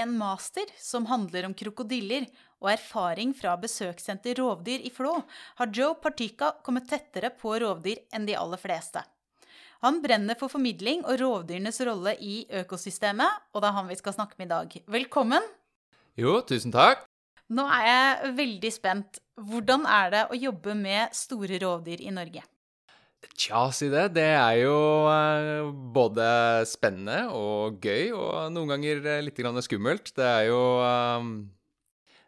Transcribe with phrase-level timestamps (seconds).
[0.00, 2.26] med en master som handler om krokodiller,
[2.60, 5.14] og erfaring fra besøkssenter Rovdyr i Flå,
[5.56, 9.02] har Joe Partika kommet tettere på rovdyr enn de aller fleste.
[9.80, 14.16] Han brenner for formidling og rovdyrenes rolle i økosystemet, og det er han vi skal
[14.16, 14.76] snakke med i dag.
[14.92, 15.48] Velkommen!
[16.20, 17.06] Jo, tusen takk.
[17.48, 19.20] Nå er jeg veldig spent.
[19.40, 22.44] Hvordan er det å jobbe med store rovdyr i Norge?
[23.40, 24.10] Tja, si det.
[24.16, 24.76] Det er jo
[25.08, 26.26] eh, både
[26.68, 30.12] spennende og gøy, og noen ganger eh, litt skummelt.
[30.16, 31.26] Det er jo eh,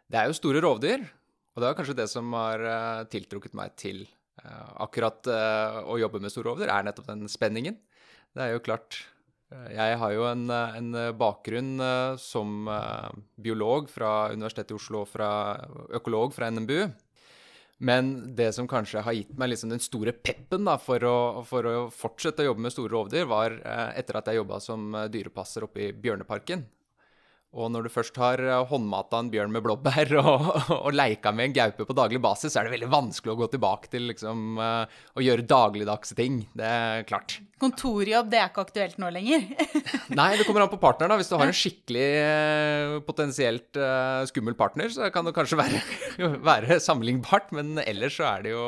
[0.09, 1.05] Det er jo store rovdyr,
[1.53, 4.05] og det er kanskje det som har tiltrukket meg til
[4.81, 5.27] akkurat
[5.85, 7.77] å jobbe med store rovdyr, er nettopp den spenningen.
[8.33, 8.97] Det er jo klart
[9.69, 11.77] Jeg har jo en, en bakgrunn
[12.17, 12.65] som
[13.37, 16.89] biolog fra Universitetet i Oslo og økolog fra NMBU.
[17.77, 21.67] Men det som kanskje har gitt meg liksom den store peppen da, for, å, for
[21.67, 25.09] å fortsette å jobbe med store rovdyr, var eh, etter at jeg jobba som eh,
[25.11, 26.63] dyrepasser oppe i Bjørneparken.
[27.53, 31.51] Og når du først har eh, håndmata en bjørn med blåbær og, og leika med
[31.51, 34.57] en gaupe på daglig basis, så er det veldig vanskelig å gå tilbake til liksom,
[34.57, 36.41] eh, å gjøre dagligdagse ting.
[36.57, 37.37] Det er klart.
[37.61, 39.45] Kontorjobb, det er ikke aktuelt nå lenger.
[40.19, 41.13] Nei, det kommer an på partneren.
[41.13, 41.19] da.
[41.21, 43.81] Hvis du har en skikkelig eh, potensielt
[44.29, 45.83] skummel partner, så kan det kanskje være,
[46.51, 47.53] være sammenlignbart.
[47.53, 48.65] Men ellers så er det jo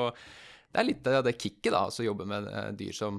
[0.75, 1.87] Det er litt av det kicket, da.
[1.89, 3.17] å jobbe med dyr som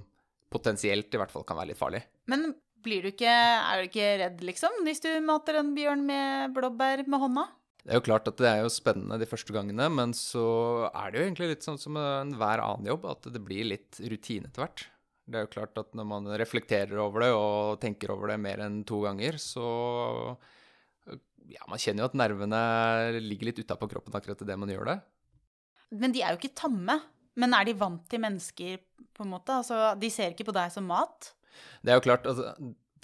[0.52, 2.04] potensielt i hvert fall kan være litt farlig.
[2.30, 2.52] Men
[2.86, 7.02] blir du ikke, er du ikke redd, liksom, hvis du mater en bjørn med blåbær
[7.10, 7.46] med hånda?
[7.86, 10.42] Det er jo klart at det er jo spennende de første gangene, men så
[10.90, 14.50] er det jo egentlig litt sånn som enhver annen jobb, at det blir litt rutine
[14.50, 14.86] etter hvert.
[15.26, 18.62] Det er jo klart at når man reflekterer over det og tenker over det mer
[18.66, 19.66] enn to ganger, så
[21.46, 22.60] Ja, man kjenner jo at nervene
[23.22, 24.96] ligger litt utapå kroppen akkurat idet man gjør det.
[25.94, 26.98] Men de er jo ikke tamme.
[27.38, 28.80] Men er de vant til mennesker,
[29.14, 29.54] på en måte?
[29.60, 31.35] Altså, de ser ikke på deg som mat?
[31.82, 32.54] Det er jo klart, altså,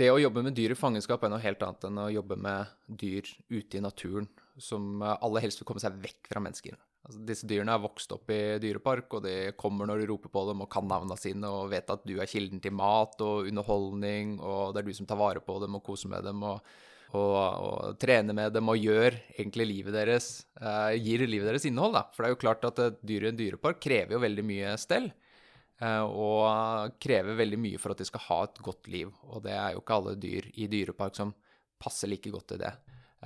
[0.00, 2.72] det å jobbe med dyr i fangenskap er noe helt annet enn å jobbe med
[2.88, 6.78] dyr ute i naturen, som alle helst vil komme seg vekk fra mennesker.
[7.03, 10.44] Altså, disse dyrene er vokst opp i dyrepark, og de kommer når du roper på
[10.49, 14.37] dem og kan navnene sine og vet at du er kilden til mat og underholdning,
[14.38, 16.62] og det er du som tar vare på dem og koser med dem og,
[17.19, 21.98] og, og trener med dem og gjør egentlig livet deres eh, Gir livet deres innhold,
[21.98, 22.06] da.
[22.15, 25.10] For det er jo klart at dyr i en dyrepark krever jo veldig mye stell.
[25.82, 29.10] Eh, Og krever veldig mye for at de skal ha et godt liv.
[29.28, 31.34] Og det er jo ikke alle dyr i dyrepark som
[31.82, 32.72] passer like godt til det.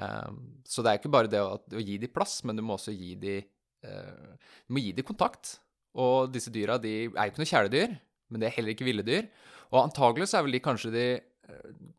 [0.01, 0.33] Eh,
[0.65, 3.15] Så det er ikke bare det å, gi dem plass, men du må også gi
[3.21, 3.47] dem
[3.87, 5.59] eh, må gi dem kontakt.
[5.97, 7.97] Og disse dyra de er jo ikke noe kjæledyr,
[8.31, 9.31] men de er heller ikke ville dyr.
[9.73, 11.07] Og antagelig så er vel de kanskje de,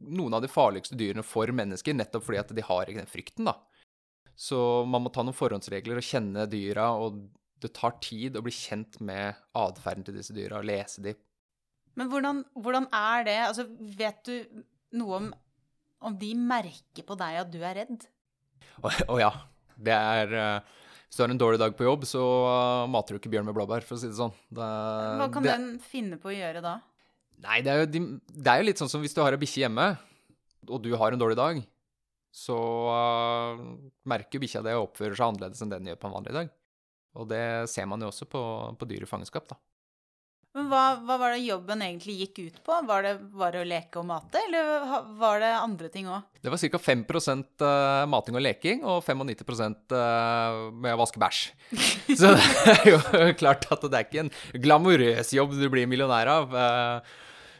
[0.08, 3.50] noen av de farligste dyrene for mennesker, nettopp fordi at de har ikke den frykten,
[3.50, 3.56] da.
[4.38, 7.24] Så man må ta noen forhåndsregler og kjenne dyra, og
[7.64, 11.18] det tar tid å bli kjent med atferden til disse dyra og lese dem.
[11.98, 13.38] Men hvordan, hvordan er det?
[13.48, 13.66] Altså,
[13.98, 14.64] vet du
[14.98, 15.30] noe om
[16.06, 18.04] om de merker på deg at du er redd?
[18.82, 19.32] Å oh, oh ja,
[19.74, 20.76] det er eh,
[21.08, 23.58] Hvis du har en dårlig dag på jobb, så eh, mater du ikke bjørn med
[23.58, 24.36] blåbær, for å si det sånn.
[24.50, 24.68] Det,
[25.22, 26.76] Hva kan det, den finne på å gjøre da?
[27.46, 28.04] Nei, det er, jo,
[28.34, 29.92] det er jo litt sånn som hvis du har ei bikkje hjemme,
[30.68, 31.60] og du har en dårlig dag,
[32.34, 32.58] så
[32.90, 33.60] uh,
[34.10, 36.50] merker bikkja det og oppfører seg annerledes enn den gjør på en vanlig dag.
[37.18, 38.42] Og det ser man jo også på,
[38.78, 39.58] på dyr i fangenskap, da.
[40.58, 42.78] Men hva, hva var det jobben egentlig gikk ut på?
[42.90, 44.88] Var det bare å leke og mate, eller
[45.20, 46.24] var det andre ting òg?
[46.42, 46.80] Det var ca.
[46.82, 51.42] 5 eh, mating og leking, og 95 eh, med å vaske bæsj.
[52.24, 56.34] Så det er jo klart at det er ikke en glamorøs jobb du blir millionær
[56.40, 56.58] av.
[56.58, 57.14] eh,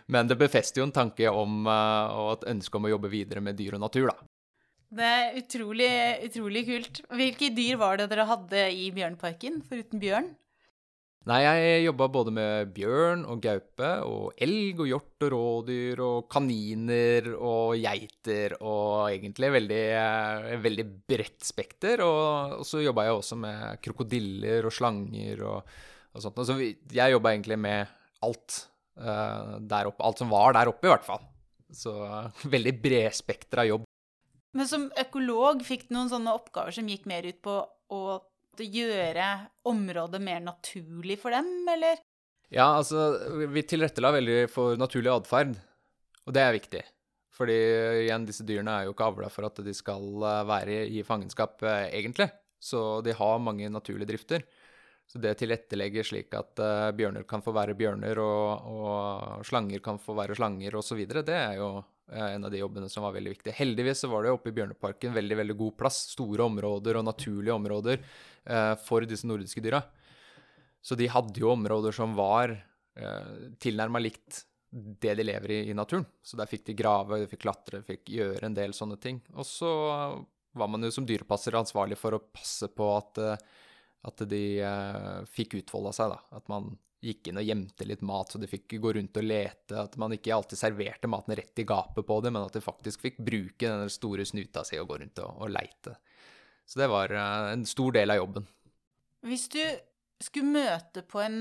[0.10, 3.60] Men det befester jo en tanke om og et ønske om å jobbe videre med
[3.60, 4.18] dyr og natur, da.
[4.88, 5.94] Det er utrolig,
[6.30, 7.02] utrolig kult.
[7.12, 10.30] Hvilke dyr var det dere hadde i Bjørnparken, foruten bjørn?
[11.28, 16.30] Nei, jeg jobba både med bjørn og gaupe og elg og hjort og rådyr og
[16.32, 19.82] kaniner og geiter og egentlig veldig,
[20.64, 22.06] veldig bredt spekter.
[22.06, 25.76] Og, så jobba jeg også med krokodiller og slanger og,
[26.16, 26.40] og sånt.
[26.48, 27.92] Så jeg jobba egentlig med
[28.24, 28.62] alt
[28.96, 30.08] eh, der oppe.
[30.08, 31.28] Alt som var der oppe, i hvert fall.
[31.76, 31.92] Så
[32.56, 33.87] veldig bredspektra jobb.
[34.58, 37.60] Men som økolog fikk du noen sånne oppgaver som gikk mer ut på
[37.94, 38.02] å
[38.58, 39.26] gjøre
[39.70, 42.00] området mer naturlig for dem, eller?
[42.50, 43.12] Ja, altså,
[43.54, 45.58] vi tilrettela veldig for naturlig atferd,
[46.26, 46.84] og det er viktig.
[47.38, 47.58] Fordi
[48.08, 51.62] igjen, disse dyrene er jo ikke avla for at de skal eh, være i fangenskap,
[51.62, 52.32] eh, egentlig.
[52.58, 54.48] Så de har mange naturlige drifter.
[55.08, 60.02] Så det tilrettelegger slik at eh, bjørner kan få være bjørner, og, og slanger kan
[60.02, 61.70] få være slanger, osv., det er jo
[62.08, 63.54] en av de jobbene som var veldig viktig.
[63.58, 67.56] Heldigvis så var det oppe i Bjørneparken veldig veldig god plass, store områder og naturlige
[67.56, 69.82] områder eh, for disse nordiske dyra.
[70.82, 75.76] Så de hadde jo områder som var eh, tilnærma likt det de lever i i
[75.76, 76.06] naturen.
[76.24, 79.22] Så der fikk de grave, de fikk klatre, de fikk gjøre en del sånne ting.
[79.36, 79.72] Og så
[80.58, 83.48] var man jo som dyrepasser ansvarlig for å passe på at, eh,
[84.08, 86.40] at de eh, fikk utfolda seg, da.
[86.40, 89.76] At man gikk inn og gjemte litt mat, så de fikk gå rundt og lete.
[89.78, 93.06] At man ikke alltid serverte maten rett i gapet på dem, men at de faktisk
[93.06, 95.98] fikk bruke den store snuta si og gå rundt og, og leite.
[96.68, 98.48] Så det var eh, en stor del av jobben.
[99.28, 99.62] Hvis du
[100.24, 101.40] skulle møte på en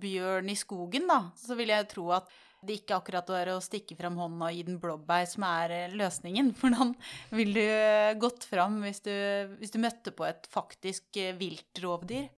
[0.00, 2.30] bjørn i skogen, da, så vil jeg tro at
[2.62, 5.96] det ikke akkurat var å stikke fram hånda og gi den blåbær som er eh,
[5.98, 6.54] løsningen.
[6.60, 6.94] Hvordan
[7.34, 9.12] ville du eh, gått fram hvis du,
[9.58, 12.30] hvis du møtte på et faktisk viltrovdyr?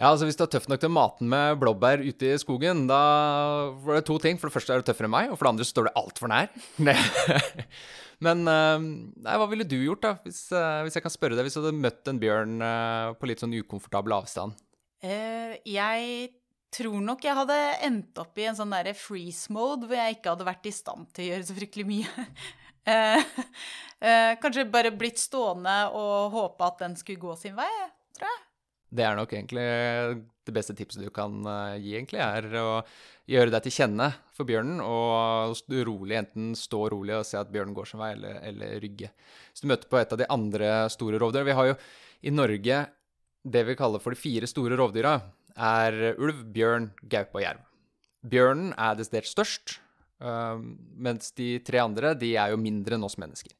[0.00, 2.86] Ja, altså Hvis du er tøff nok til å mate med blåbær ute i skogen,
[2.88, 3.00] da
[3.84, 4.40] var det to ting.
[4.40, 6.32] For det første er du tøffere enn meg, og for det andre står du altfor
[6.32, 6.48] nær.
[8.24, 10.14] Men nei, hva ville du gjort, da?
[10.24, 12.64] Hvis, hvis, jeg kan spørre deg, hvis du hadde møtt en bjørn
[13.20, 14.56] på litt sånn ukomfortabel avstand?
[15.00, 16.32] Uh, jeg
[16.74, 17.56] tror nok jeg hadde
[17.86, 21.08] endt opp i en sånn derre freeze mode hvor jeg ikke hadde vært i stand
[21.16, 22.26] til å gjøre så fryktelig mye.
[22.90, 23.24] uh,
[24.04, 27.70] uh, kanskje bare blitt stående og håpe at den skulle gå sin vei,
[28.18, 28.44] tror jeg.
[28.90, 29.64] Det er nok egentlig
[30.46, 31.36] det beste tipset du kan
[31.78, 32.80] gi, egentlig, er å
[33.30, 37.76] gjøre deg til kjenne for bjørnen og rolig, enten stå rolig og se at bjørnen
[37.76, 39.12] går sin vei, eller, eller rygge.
[39.52, 41.76] Hvis du møter på et av de andre store rovdyrene Vi har jo
[42.26, 42.80] i Norge
[43.40, 45.14] det vi kaller for de fire store rovdyra,
[45.56, 47.62] er ulv, bjørn, gaupe og jerv.
[48.30, 49.78] Bjørnen er desidert størst,
[50.20, 53.54] um, mens de tre andre de er jo mindre enn oss mennesker.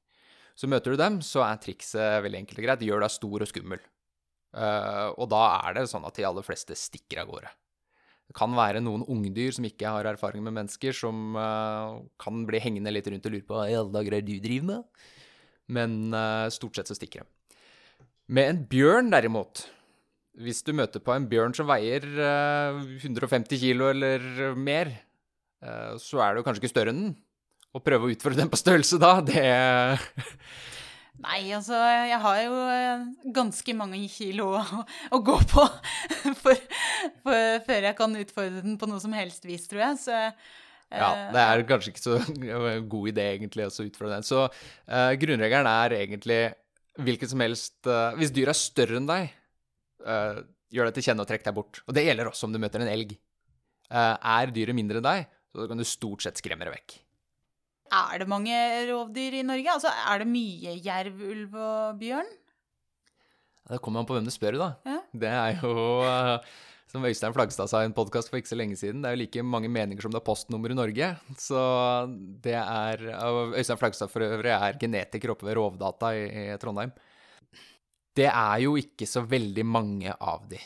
[0.59, 2.85] Så møter du dem, så er trikset veldig enkelt og greit.
[2.85, 3.81] Gjør deg stor og skummel.
[4.51, 7.51] Uh, og da er det sånn at de aller fleste stikker av gårde.
[8.31, 12.61] Det kan være noen ungdyr som ikke har erfaring med mennesker, som uh, kan bli
[12.63, 15.05] hengende litt rundt og lure på hva i alle dager er du driver med?
[15.71, 17.31] Men uh, stort sett så stikker de.
[18.31, 19.65] Med en bjørn, derimot
[20.39, 24.95] Hvis du møter på en bjørn som veier uh, 150 kilo eller mer,
[26.01, 27.11] så er du kanskje ikke større enn den.
[27.77, 29.43] Å prøve å utfordre den på størrelse da, det
[31.21, 33.03] Nei, altså, jeg har jo eh,
[33.37, 34.63] ganske mange kilo å,
[35.13, 35.65] å gå på
[36.43, 36.63] for,
[37.25, 39.99] for, før jeg kan utfordre den på noe som helst vis, tror jeg.
[40.07, 40.17] Så
[40.91, 42.17] ja, det er kanskje ikke så
[42.95, 44.27] god idé egentlig å utfordre den.
[44.27, 46.41] Så uh, grunnregelen er egentlig
[47.01, 49.31] hvilket som helst uh, Hvis dyret er større enn deg,
[50.09, 50.41] uh,
[50.75, 51.83] gjør det til kjenne og trekk deg bort.
[51.87, 53.15] Og det gjelder også om du møter en elg.
[53.91, 56.95] Er dyret mindre enn deg, så kan du stort sett skremme det vekk.
[57.91, 58.55] Er det mange
[58.91, 59.73] rovdyr i Norge?
[59.73, 62.29] Altså, Er det mye jerv, ulv og bjørn?
[63.71, 64.73] Det kommer an på hvem du spør, da.
[64.87, 64.99] Ja.
[65.15, 65.75] Det er jo
[66.91, 69.21] som Øystein Flagstad sa i en podkast for ikke så lenge siden, det er jo
[69.21, 71.11] like mange meninger som det er postnummer i Norge.
[71.39, 71.61] Så
[72.43, 73.05] det er
[73.55, 76.91] Øystein Flagstad for øvrig er genetiker oppe ved Rovdata i, i Trondheim.
[78.19, 80.59] Det er jo ikke så veldig mange av de.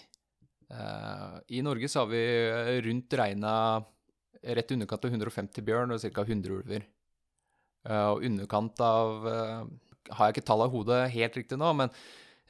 [0.73, 2.23] Uh, I Norge så har vi
[2.89, 3.53] rundt regna
[4.45, 6.25] rett i underkant av 150 bjørn og ca.
[6.25, 6.89] 100 ulver.
[7.85, 9.65] Uh, og underkant av uh,
[10.17, 11.93] Har jeg ikke tallet i hodet helt riktig nå, men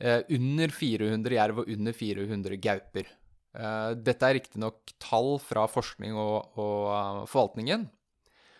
[0.05, 3.07] under 400 jerv og under 400 gauper.
[3.55, 7.87] Eh, dette er riktignok tall fra forskning og, og forvaltningen.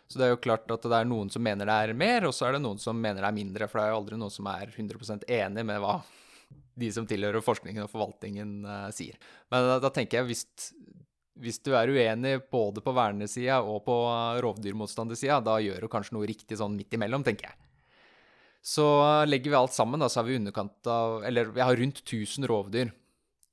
[0.07, 2.35] Så det er jo klart at det er noen som mener det er mer, og
[2.37, 3.69] så er det noen som mener det er mindre.
[3.71, 5.97] For det er jo aldri noen som er 100% enig med hva
[6.79, 8.55] de som tilhører forskningen og forvaltningen,
[8.95, 9.19] sier.
[9.51, 10.45] Men da, da, tenker jeg hvis,
[11.43, 13.95] hvis du er uenig både på vernesida og på
[14.45, 17.59] rovdyrmotstandersida, da gjør du kanskje noe riktig sånn midt imellom, tenker jeg.
[18.65, 18.87] Så
[19.29, 22.47] legger vi alt sammen, da, så har vi underkant av Eller vi har rundt 1000
[22.49, 22.95] rovdyr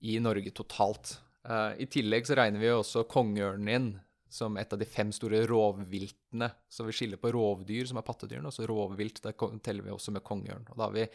[0.07, 1.17] i Norge totalt.
[1.43, 3.89] Uh, I tillegg så regner vi jo også kongeørnen inn
[4.31, 6.47] som et av de fem store rovviltene.
[6.71, 9.19] Så vi skiller på rovdyr, som er pattedyrene, og så rovvilt.
[9.25, 10.69] Der teller vi også med kongeørn.
[10.71, 11.09] Og da har vi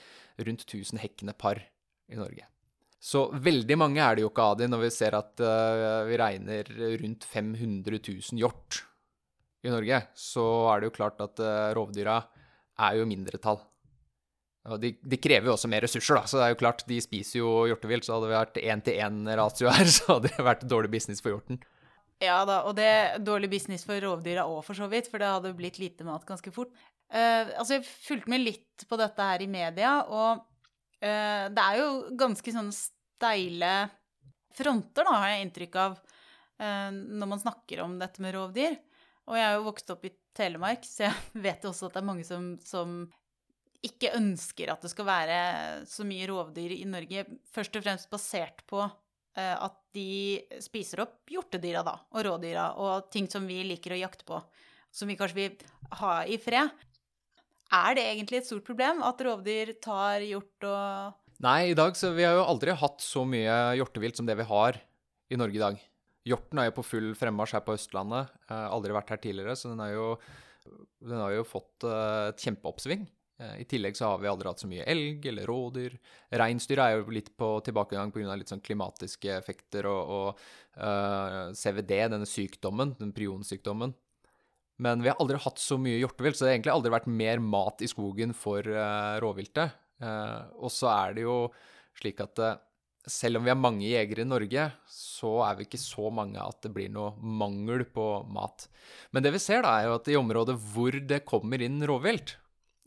[0.44, 1.62] rundt 1000 hekkende par
[2.12, 2.44] i Norge.
[3.06, 6.18] Så veldig mange er det jo ikke av de når vi ser at uh, vi
[6.18, 6.66] regner
[7.02, 8.80] rundt 500 000 hjort
[9.62, 10.00] i Norge.
[10.18, 12.18] Så er det jo klart at uh, rovdyra
[12.82, 13.60] er jo mindretall.
[14.66, 16.98] Og de, de, krever jo også mer ressurser, da, så det er jo klart, de
[17.02, 18.06] spiser jo hjortevilt.
[18.06, 21.62] Så hadde det vært én-til-én-ratio her, så hadde det vært dårlig business for hjorten.
[22.22, 25.30] Ja da, og det er dårlig business for rovdyra òg, for så vidt, for det
[25.30, 26.74] hadde blitt lite mat ganske fort.
[27.12, 31.82] Uh, altså, jeg fulgte med litt på dette her i media, og uh, det er
[31.84, 32.72] jo ganske sånn
[33.16, 33.72] steile
[34.56, 35.98] fronter, da, har jeg inntrykk av,
[36.62, 38.76] uh, når man snakker om dette med rovdyr.
[39.26, 42.02] Og jeg er jo vokst opp i Telemark, så jeg vet jo også at det
[42.02, 43.00] er mange som, som
[43.86, 45.40] ikke ønsker at det skal være
[45.88, 51.32] så mye rovdyr i Norge, først og fremst basert på uh, at de spiser opp
[51.32, 54.40] hjortedyra da, og rådyra og ting som vi liker å jakte på,
[54.92, 55.70] som vi kanskje vil
[56.00, 56.72] ha i fred.
[57.74, 62.14] Er det egentlig et stort problem at rovdyr tar hjort og Nei, i dag så
[62.16, 64.78] vi har jo aldri hatt så mye hjortevilt som det vi har
[65.28, 65.82] i Norge i dag.
[66.26, 68.32] Hjorten er jo på full fremmarsj her på Østlandet.
[68.48, 70.08] Eh, aldri vært her tidligere, så den, jo,
[71.04, 73.04] den har jo fått eh, et kjempeoppsving.
[73.36, 75.98] Eh, I tillegg så har vi aldri hatt så mye elg eller rådyr.
[76.40, 78.32] Reinsdyr er jo litt på tilbakegang pga.
[78.34, 80.44] litt sånn klimatiske effekter og, og
[80.80, 83.92] uh, CVD, denne sykdommen, den prionsykdommen.
[84.80, 87.44] Men vi har aldri hatt så mye hjortevilt, så det har egentlig aldri vært mer
[87.44, 89.76] mat i skogen for uh, rovviltet.
[90.02, 91.36] Uh, og så er det jo
[91.96, 92.56] slik at uh,
[93.06, 96.58] selv om vi har mange jegere i Norge, så er vi ikke så mange at
[96.64, 98.66] det blir noe mangel på mat.
[99.14, 102.34] Men det vi ser, da, er jo at i områder hvor det kommer inn rovvilt,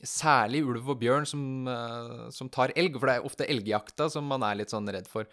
[0.04, 1.42] særlig ulv og bjørn som,
[2.36, 5.28] som, tar elg, for det er ofte elgjakta som man er litt sånn redd for,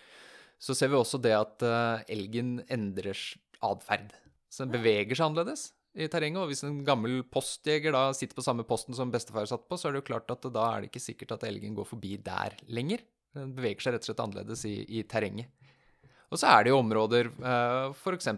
[0.59, 1.67] så ser vi også det at
[2.11, 3.19] elgen endrer
[3.67, 4.15] atferd.
[4.51, 6.43] Så den beveger seg annerledes i terrenget.
[6.43, 9.89] Og hvis en gammel postjeger da sitter på samme posten som bestefar satt på, så
[9.89, 12.59] er det jo klart at da er det ikke sikkert at elgen går forbi der
[12.69, 13.05] lenger.
[13.37, 15.53] Den beveger seg rett og slett annerledes i, i terrenget.
[16.33, 18.33] Og så er det jo områder, eh, f.eks.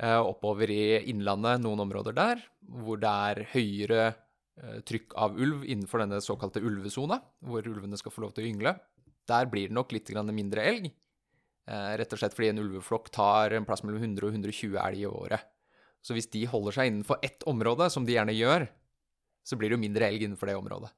[0.00, 2.40] Eh, oppover i Innlandet, noen områder der,
[2.80, 8.14] hvor det er høyere eh, trykk av ulv innenfor denne såkalte ulvesona, hvor ulvene skal
[8.14, 8.74] få lov til å yngle.
[9.28, 10.90] Der blir det nok litt mindre elg.
[11.70, 15.06] Rett og slett fordi en ulveflokk tar en plass mellom 100 og 120 elg i
[15.06, 15.44] året.
[16.00, 18.66] Så hvis de holder seg innenfor ett område, som de gjerne gjør,
[19.44, 20.90] så blir det jo mindre elg innenfor det området.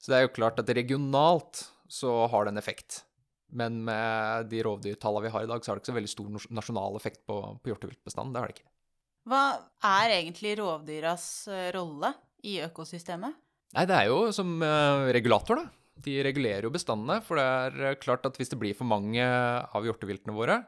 [0.00, 3.02] Så det er jo klart at regionalt så har det en effekt.
[3.50, 6.52] Men med de rovdyrtallene vi har i dag, så har det ikke så veldig stor
[6.60, 8.32] nasjonal effekt på, på hjorteviltbestanden.
[8.34, 8.70] Det har det ikke.
[9.30, 9.44] Hva
[9.84, 12.14] er egentlig rovdyras eh, rolle
[12.46, 13.36] i økosystemet?
[13.76, 15.68] Nei, det er jo som uh, regulator, da.
[16.00, 17.20] De regulerer jo bestandene.
[17.26, 20.62] For det er eh, klart at hvis det blir for mange av hjorteviltene våre,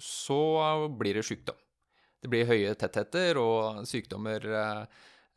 [0.00, 0.40] så
[0.96, 1.58] blir det sykdom.
[2.20, 4.82] Det blir høye tettheter, og sykdommer eh,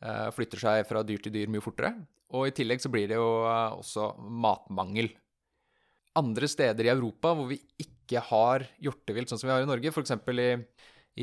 [0.04, 1.94] eh, flytter seg fra dyr til dyr mye fortere.
[2.34, 4.10] Og i tillegg så blir det jo eh, også
[4.44, 5.08] matmangel.
[6.20, 9.90] Andre steder i Europa hvor vi ikke har hjortevilt sånn som vi har i Norge,
[9.90, 10.12] f.eks.
[10.36, 10.50] I,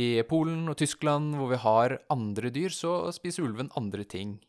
[0.02, 4.40] i Polen og Tyskland hvor vi har andre dyr, så spiser ulven andre ting.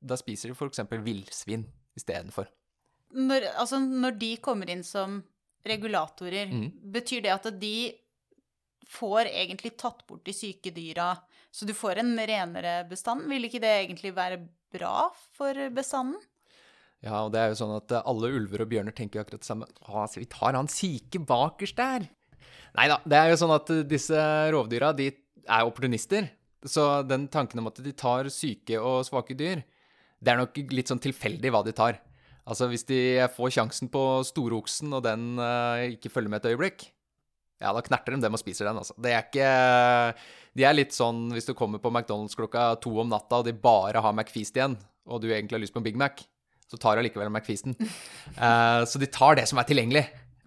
[0.00, 0.82] Da spiser de f.eks.
[1.04, 2.48] villsvin istedenfor.
[3.16, 5.20] Når, altså når de kommer inn som
[5.66, 6.66] regulatorer, mm.
[6.94, 7.76] betyr det at de
[8.86, 11.14] får egentlig tatt bort de syke dyra,
[11.50, 13.26] så du får en renere bestand.
[13.30, 14.40] Vil ikke det egentlig være
[14.74, 16.20] bra for bestanden?
[17.04, 19.68] Ja, og det er jo sånn at alle ulver og bjørner tenker akkurat det samme.
[19.84, 22.08] Å, så vi tar han syke bakerst der.
[22.76, 26.28] Nei da, det er jo sånn at disse rovdyra, de er opportunister.
[26.66, 29.62] Så den tanken om at de tar syke og svake dyr,
[30.18, 32.00] det er nok litt sånn tilfeldig hva de tar.
[32.46, 33.00] Altså hvis de
[33.36, 36.88] får sjansen på storoksen, og den uh, ikke følger med et øyeblikk,
[37.62, 38.96] ja, da knerter de dem og spiser den, altså.
[39.00, 39.50] Det er ikke
[40.56, 43.56] De er litt sånn hvis du kommer på McDonald's klokka to om natta, og de
[43.56, 46.24] bare har McFeast igjen, og du egentlig har lyst på en Big Mac,
[46.66, 47.76] så tar de allikevel McFeasten.
[48.36, 50.04] uh, så de tar det som er tilgjengelig.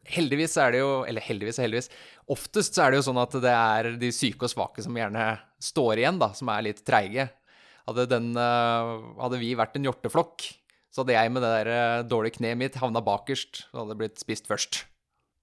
[0.10, 1.92] Heldigvis er det jo Eller heldigvis og heldigvis.
[2.34, 5.32] Oftest så er det jo sånn at det er de syke og svake som gjerne
[5.62, 7.30] står igjen, da, som er litt treige.
[7.89, 10.46] Hadde, den, uh, hadde vi vært en hjorteflokk,
[10.94, 14.22] så hadde jeg med det der uh, dårlige kneet mitt havna bakerst og hadde blitt
[14.22, 14.84] spist først.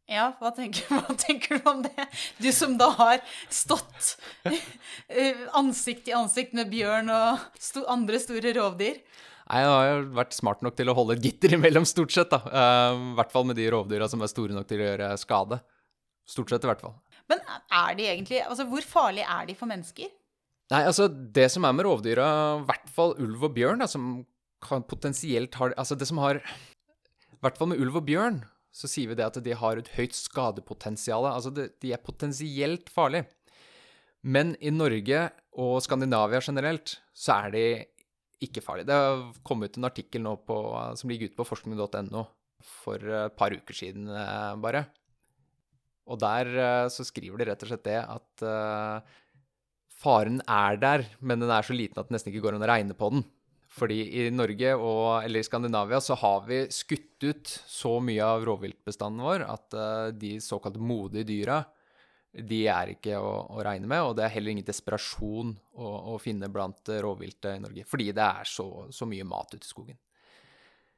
[0.06, 2.08] Ja, hva tenker, hva tenker, du om det?
[2.38, 4.12] Du som da har stått
[4.46, 9.00] eh, ansikt i ansikt med bjørn og sto, andre store rovdyr.
[9.46, 12.30] Nei, Jeg har jo vært smart nok til å holde et gitter imellom, stort sett.
[12.30, 12.38] da.
[12.46, 15.60] Uh, I hvert fall med de rovdyra som er store nok til å gjøre skade.
[16.26, 16.96] Stort sett, i hvert fall.
[17.30, 20.10] Men er de egentlig Altså, hvor farlige er de for mennesker?
[20.70, 22.26] Nei, altså, det som er med rovdyra,
[22.62, 24.20] i hvert fall ulv og bjørn, da, som
[24.62, 28.42] kan potensielt har Altså, det som har I hvert fall med ulv og bjørn,
[28.76, 31.25] så sier vi det at de har et høyt skadepotensial.
[31.30, 33.25] Altså de, de er potensielt farlige.
[34.26, 35.28] Men i Norge
[35.62, 37.66] og Skandinavia generelt så er de
[38.45, 38.90] ikke farlige.
[38.90, 40.59] Det har kommet ut en artikkel nå på,
[40.99, 42.26] som ligger ute på forskning.no
[42.66, 44.87] for et par uker siden eh, bare.
[46.11, 49.16] Og der eh, så skriver de rett og slett det at uh,
[50.02, 52.71] faren er der, men den er så liten at det nesten ikke går an å
[52.71, 53.25] regne på den.
[53.76, 58.45] Fordi i Norge og, eller i Skandinavia så har vi skutt ut så mye av
[58.49, 61.61] rovviltbestanden vår at uh, de såkalte modige dyra
[62.37, 66.16] de er ikke å, å, regne med, og det er heller ingen desperasjon å, å
[66.21, 67.85] finne blant rovviltet i Norge.
[67.88, 69.97] Fordi det er så, så, mye mat ute i skogen.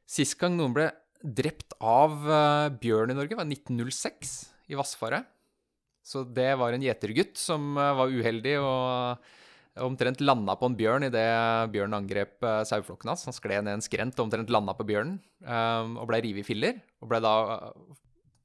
[0.09, 0.89] Sist gang noen ble
[1.23, 4.35] drept av uh, bjørn i Norge, var 1906
[4.73, 5.27] i Vassfaret.
[6.03, 9.31] Så det var en gjetergutt som uh, var uheldig og
[9.85, 11.29] omtrent landa på en bjørn idet
[11.75, 13.25] bjørnen angrep uh, saueflokken hans.
[13.29, 16.47] Han skled ned en skrent og omtrent landa på bjørnen um, og ble revet i
[16.47, 16.81] filler.
[17.03, 17.35] Og ble da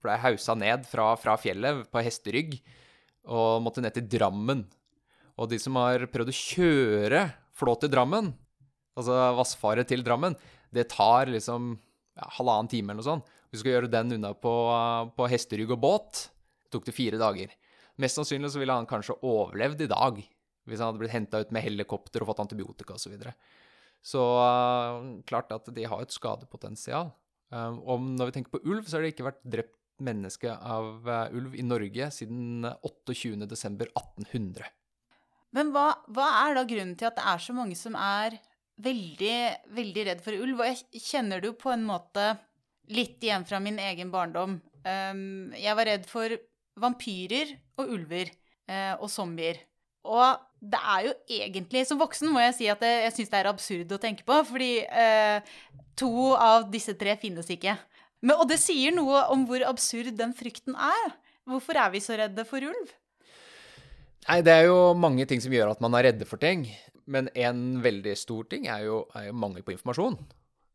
[0.03, 2.57] ble hausa ned fra, fra, fjellet på hesterygg
[3.23, 4.65] og måtte ned til Drammen.
[5.39, 7.23] Og de som har prøvd å kjøre
[7.55, 8.33] flå til Drammen,
[8.99, 10.35] altså Vassfaret til Drammen,
[10.73, 11.73] det tar liksom
[12.17, 13.31] ja, halvannen time eller noe sånt.
[13.47, 14.53] Hvis du skal gjøre den unna på,
[15.15, 16.27] på hesterygg og båt,
[16.73, 17.53] tok det fire dager.
[18.01, 20.23] Mest sannsynlig så ville han kanskje overlevd i dag
[20.69, 23.05] hvis han hadde blitt henta ut med helikopter og fått antibiotika osv.
[23.05, 23.35] Så, videre.
[24.03, 27.11] så uh, klart at de har et skadepotensial.
[27.53, 31.35] Om når vi tenker på ulv, så har det ikke vært drept menneske av uh,
[31.35, 34.71] ulv i Norge siden 28.12.1800.
[35.53, 38.39] Men hva, hva, er da grunnen til at det er så mange som er
[38.81, 39.37] veldig,
[39.77, 40.63] veldig redd for ulv?
[40.63, 42.31] Og jeg kjenner det jo på en måte
[42.89, 44.57] litt igjen fra min egen barndom.
[44.83, 46.33] Jeg var redd for
[46.81, 48.33] vampyrer og ulver
[48.97, 49.61] og zombier.
[50.03, 53.39] Og det er jo egentlig Som voksen må jeg si at jeg, jeg syns det
[53.39, 55.55] er absurd å tenke på, fordi eh,
[55.99, 57.75] to av disse tre finnes ikke.
[58.23, 61.15] Men, og det sier noe om hvor absurd den frykten er.
[61.49, 62.93] Hvorfor er vi så redde for ulv?
[64.23, 66.63] Nei, det er jo mange ting som gjør at man er redde for ting.
[67.11, 70.15] Men en veldig stor ting er jo, er jo mangel på informasjon.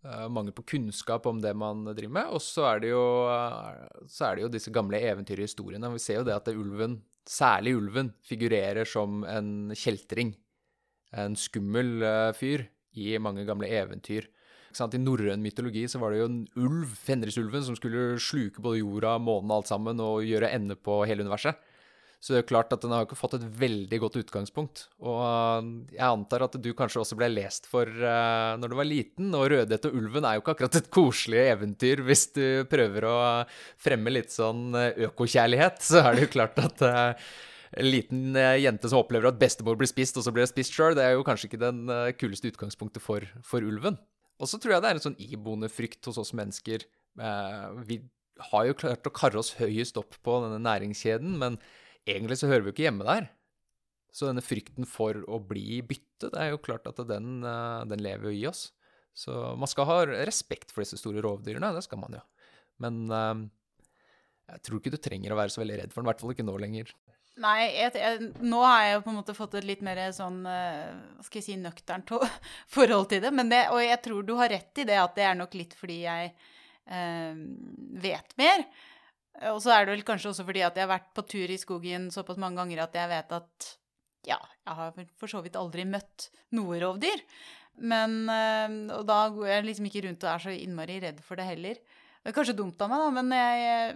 [0.04, 2.34] Uh, mangel på kunnskap om det man driver med.
[2.36, 5.94] Og så er det jo, uh, er det jo disse gamle eventyrhistoriene.
[5.96, 10.32] Vi ser jo det at det ulven, særlig ulven, figurerer som en kjeltring.
[11.16, 12.66] En skummel uh, fyr
[12.98, 14.28] i mange gamle eventyr.
[14.78, 19.16] I norrøn mytologi så var det jo en ulv, Fenrisulven, som skulle sluke både jorda,
[19.18, 21.56] månen og alt sammen og gjøre ende på hele universet.
[22.18, 24.88] Så det er jo klart at den har ikke fått et veldig godt utgangspunkt.
[25.06, 28.88] Og eh, jeg antar at du kanskje også ble lest for uh, når du var
[28.88, 33.06] liten, og 'Rødhette og ulven' er jo ikke akkurat et koselig eventyr hvis du prøver
[33.06, 33.18] å
[33.78, 35.78] fremme litt sånn eh, økokjærlighet.
[35.92, 37.30] Så er det jo klart at uh,
[37.78, 40.96] en liten jente som opplever at bestemor blir spist, og så blir det spist sjøl,
[40.96, 41.82] det er jo kanskje ikke den
[42.16, 43.98] kuleste utgangspunktet for, for ulven.
[44.40, 46.86] Og så tror jeg det er en sånn iboende frykt hos oss mennesker.
[47.84, 47.98] vi
[48.48, 51.60] har jo klart å karre oss høyest opp på denne næringskjeden, men
[52.08, 53.28] egentlig så hører vi jo ikke hjemme der.
[54.14, 58.02] Så denne frykten for å bli bytte, det er jo klart at den, eh, den
[58.02, 58.70] lever jo i oss.
[59.18, 62.20] Så man skal ha respekt for disse store rovdyrene, det skal man jo.
[62.78, 63.40] Men uh,
[64.52, 66.34] jeg tror ikke du trenger å være så veldig redd for den, i hvert fall
[66.36, 66.92] ikke nå lenger.
[67.42, 70.38] Nei, jeg, jeg, nå har jeg jo på en måte fått et litt mer sånn
[70.46, 72.14] uh, Hva skal jeg si nøkternt
[72.76, 73.34] forhold til det.
[73.50, 73.64] det.
[73.74, 76.32] Og jeg tror du har rett i det at det er nok litt fordi jeg
[76.88, 77.42] eh,
[78.02, 78.64] vet mer.
[79.52, 81.58] Og så er det vel kanskje også fordi at jeg har vært på tur i
[81.60, 83.68] skogen såpass mange ganger at jeg vet at
[84.26, 87.22] ja, jeg har for så vidt aldri møtt noe rovdyr.
[87.78, 91.38] Men eh, Og da går jeg liksom ikke rundt og er så innmari redd for
[91.38, 91.78] det heller.
[92.18, 93.94] Det er kanskje dumt av meg, da, men jeg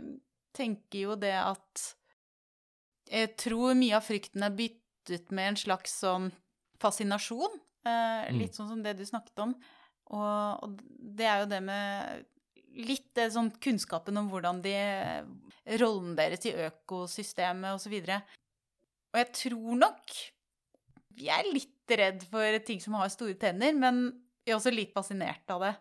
[0.57, 1.83] tenker jo det at
[3.11, 6.31] Jeg tror mye av frykten er byttet med en slags sånn
[6.83, 7.59] fascinasjon.
[7.83, 8.38] Eh, mm.
[8.38, 9.57] litt sånn som det du snakket om.
[10.12, 10.79] Og, og
[11.18, 12.29] det er jo det med
[12.77, 14.77] litt sånn kunnskapen om hvordan de
[15.79, 17.93] Rollen deres i økosystemet osv.
[18.01, 20.15] Og, så og jeg tror nok
[21.13, 24.07] vi er litt redd for ting som har store tenner, men
[24.43, 25.73] vi er også litt fascinert av det.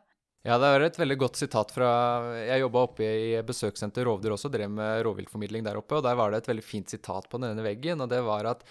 [0.42, 1.88] Ja, det er et veldig godt sitat fra
[2.34, 6.34] Jeg jobba oppe i besøkssenter Rovdyr også, drev med rovviltformidling der oppe, og der var
[6.34, 8.66] det et veldig fint sitat på denne veggen, og det var at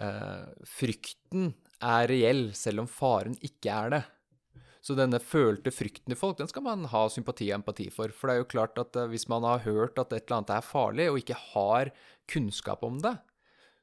[0.00, 0.46] eh,
[0.78, 1.50] frykten
[1.84, 4.02] er reell selv om faren ikke er det.
[4.86, 8.12] Så denne følte frykten i folk, den skal man ha sympati og empati for.
[8.14, 10.52] For det er jo klart at eh, hvis man har hørt at et eller annet
[10.54, 11.90] er farlig, og ikke har
[12.30, 13.16] kunnskap om det,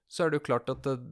[0.08, 1.04] så er det jo klart at eh,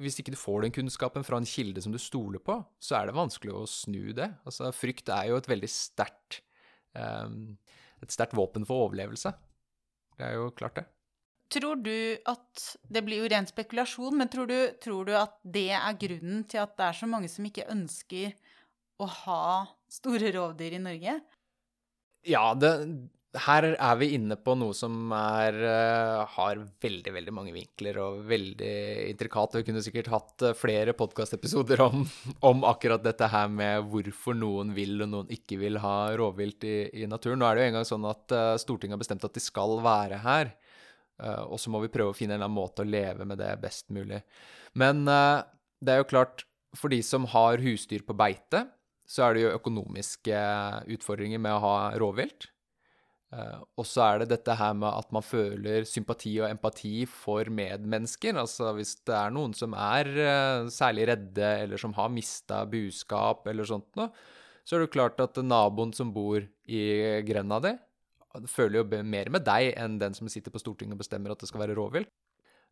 [0.00, 3.10] hvis ikke du får den kunnskapen fra en kilde som du stoler på, så er
[3.10, 4.30] det vanskelig å snu det.
[4.48, 6.40] Altså, frykt er jo et veldig sterkt
[6.96, 7.56] um,
[8.02, 9.32] et sterkt våpen for overlevelse.
[10.18, 10.86] Det er jo klart, det.
[11.54, 15.70] Tror du at Det blir jo ren spekulasjon, men tror du, tror du at det
[15.76, 18.32] er grunnen til at det er så mange som ikke ønsker
[19.02, 19.44] å ha
[19.90, 21.18] store rovdyr i Norge?
[22.24, 22.70] Ja, det,
[23.42, 28.20] her er vi inne på noe som er, uh, har veldig veldig mange vinkler og
[28.28, 28.74] veldig
[29.10, 29.56] intrikat.
[29.58, 32.04] Vi kunne sikkert hatt uh, flere podkastepisoder om,
[32.50, 36.76] om, akkurat dette her med hvorfor noen vil og noen ikke vil ha rovvilt i,
[37.02, 37.42] i naturen.
[37.42, 40.22] Nå er det jo engang sånn at uh, Stortinget har bestemt at de skal være
[40.24, 40.54] her.
[41.46, 43.52] og så må vi prøve å finne en eller annen måte å leve med det
[43.62, 44.18] best mulig.
[44.74, 46.42] Men det er jo klart,
[46.74, 48.64] for de som har husdyr på beite,
[49.04, 50.40] så er det jo økonomiske
[50.96, 52.48] utfordringer med å ha rovvilt.
[53.34, 57.48] Uh, og så er det dette her med at man føler sympati og empati for
[57.50, 58.36] medmennesker.
[58.38, 63.48] Altså hvis det er noen som er uh, særlig redde, eller som har mista buskap
[63.50, 64.12] eller sånt noe,
[64.64, 66.84] så er det jo klart at naboen som bor i
[67.26, 67.74] grenda di,
[68.48, 71.50] føler jo mer med deg enn den som sitter på Stortinget og bestemmer at det
[71.50, 72.08] skal være rovvilt.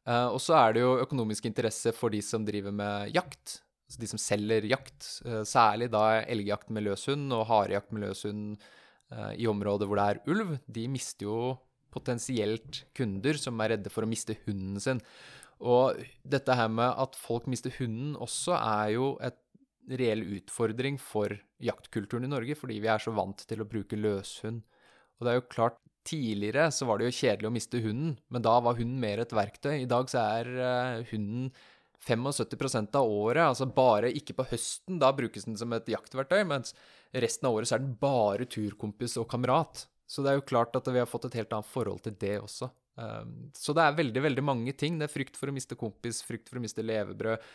[0.09, 3.61] Og så er det jo økonomisk interesse for de som driver med jakt
[3.93, 8.07] altså de som selger jakt, eh, særlig da elgjakt med løs hund og harejakt med
[8.07, 8.57] løs hund
[9.13, 11.59] eh, i områder hvor det er ulv, de mister jo
[11.93, 15.03] potensielt kunder som er redde for å miste hunden sin.
[15.61, 19.37] Og dette her med at folk mister hunden også, er jo et
[19.93, 24.63] reell utfordring for jaktkulturen i Norge, fordi vi er så vant til å bruke løshund.
[25.19, 28.43] Og det er jo klart, tidligere så var det jo kjedelig å miste hunden, men
[28.43, 29.85] da var hunden mer et verktøy.
[29.85, 31.53] I dag så er uh, hunden
[32.03, 36.75] 75% av året, altså bare ikke på høsten, da brukes den som et jaktverktøy, mens
[37.13, 39.87] resten av året så er den bare turkompis og kamerat.
[40.11, 42.37] Så det er jo klart at vi har fått et helt annet forhold til det
[42.43, 42.69] også.
[43.01, 44.99] Um, så det er veldig, veldig mange ting.
[44.99, 47.47] Det er frykt for å miste kompis, frykt for å miste levebrød,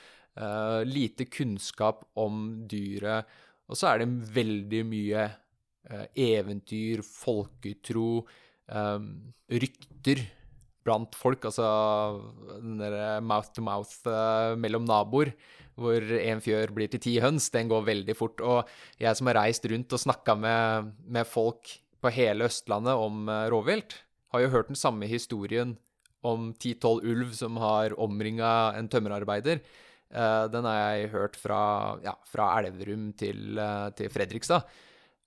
[0.41, 3.27] uh, lite kunnskap om dyret,
[3.67, 8.23] og så er det veldig mye uh, eventyr, folketro,
[8.71, 9.09] um,
[9.51, 10.23] rykter
[10.87, 11.67] blant folk, altså
[12.61, 15.33] den derre mouth to mouth uh, mellom naboer,
[15.77, 18.41] hvor en fjør blir til ti høns, den går veldig fort.
[18.41, 18.69] Og
[19.01, 23.45] jeg som har reist rundt og snakka med, med, folk på hele Østlandet om uh,
[23.53, 23.99] rovvilt,
[24.33, 25.77] har jo hørt den samme historien
[26.25, 29.61] om ti-tolv ulv som har omringa en tømmerarbeider.
[30.07, 31.61] Uh, den har jeg hørt fra,
[32.03, 33.59] ja, fra Elverum til,
[33.97, 34.65] til Fredrikstad.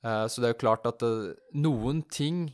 [0.01, 1.03] så det er jo klart at
[1.53, 2.46] noen ting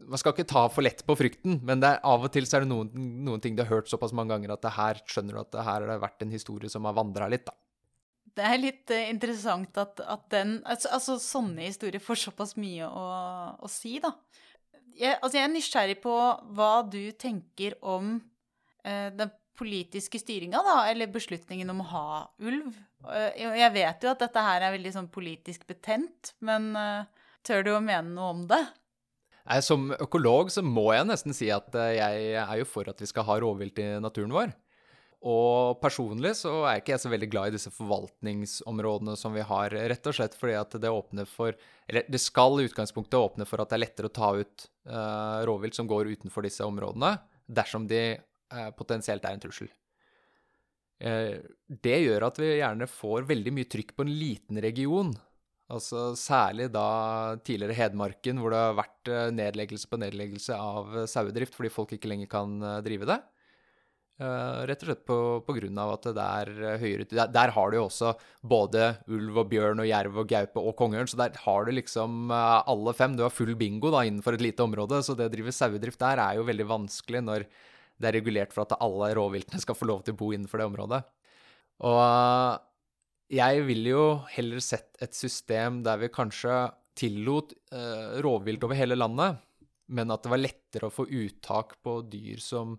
[0.00, 2.64] man skal ikke ta for lett på frykten, men er, av og til så er
[2.64, 2.90] det noen,
[3.26, 5.66] noen, ting du har hørt såpass mange ganger at det her skjønner du at det
[5.66, 7.56] her har det vært en historie som har vandra litt, da.
[8.32, 12.88] Det er litt uh, interessant at, at den altså, altså, sånne historier får såpass mye
[12.88, 13.04] å,
[13.60, 14.14] å si, da.
[14.96, 16.16] Jeg, altså, jeg er nysgjerrig på
[16.56, 18.14] hva du tenker om
[18.84, 22.06] eh, den politiske styringa, da, eller beslutningen om å ha
[22.44, 22.76] ulv.
[23.04, 26.72] Uh, jeg vet jo at dette her er veldig sånn politisk betent, men
[27.44, 28.62] tør du å mene noe om det?
[29.62, 33.08] Som økolog så må jeg nesten si at eh, jeg er jo for at vi
[33.10, 34.52] skal ha rovvilt i naturen vår.
[35.22, 39.70] Og personlig så er ikke jeg så veldig glad i disse forvaltningsområdene som vi har,
[39.70, 41.54] rett og slett fordi at det åpner for
[41.86, 45.44] Eller det skal i utgangspunktet åpne for at det er lettere å ta ut uh,
[45.46, 47.12] rovvilt som går utenfor disse områdene,
[47.46, 49.70] dersom de uh, potensielt er en trussel.
[51.02, 51.38] Uh,
[51.86, 55.14] det gjør at vi gjerne får veldig mye trykk på en liten region
[55.72, 56.86] Altså Særlig da
[57.46, 61.94] tidligere Hedmarken, hvor det har vært eh, nedleggelse på nedleggelse av eh, sauedrift fordi folk
[61.96, 63.22] ikke lenger kan eh, drive det.
[64.22, 67.78] Rett og slett på, på, grunn av at det er høyere der, der, har du
[67.78, 68.12] jo også
[68.46, 72.30] både ulv og bjørn og jerv og gaupe og kongeørn, så der har du liksom
[72.30, 73.16] alle fem.
[73.18, 76.22] Du har full bingo da innenfor et lite område, så det å drive sauedrift der
[76.22, 80.04] er jo veldig vanskelig når det er regulert for at alle rovviltene skal få lov
[80.06, 81.02] til å bo innenfor det området.
[81.88, 81.98] Og
[83.32, 86.66] jeg ville jo heller sett et system der vi kanskje
[86.98, 89.40] tillot eh, rovvilt over hele landet,
[89.92, 92.76] men at det var lettere å få uttak på dyr som,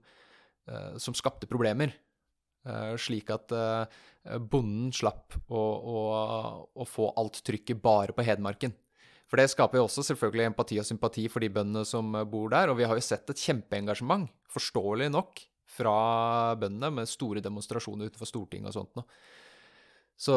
[0.70, 1.96] eh, som skapte problemer.
[2.64, 6.04] Eh, slik at eh, bonden slapp å, å,
[6.70, 8.76] å, få alt trykket bare på Hedmarken.
[9.28, 12.70] For det skaper jo også selvfølgelig empati og sympati for de bøndene som bor der.
[12.70, 15.42] Og vi har jo sett et kjempeengasjement, forståelig nok,
[15.74, 15.98] fra
[16.62, 19.10] bøndene med store demonstrasjoner utenfor Stortinget og sånt noe.
[20.20, 20.36] Så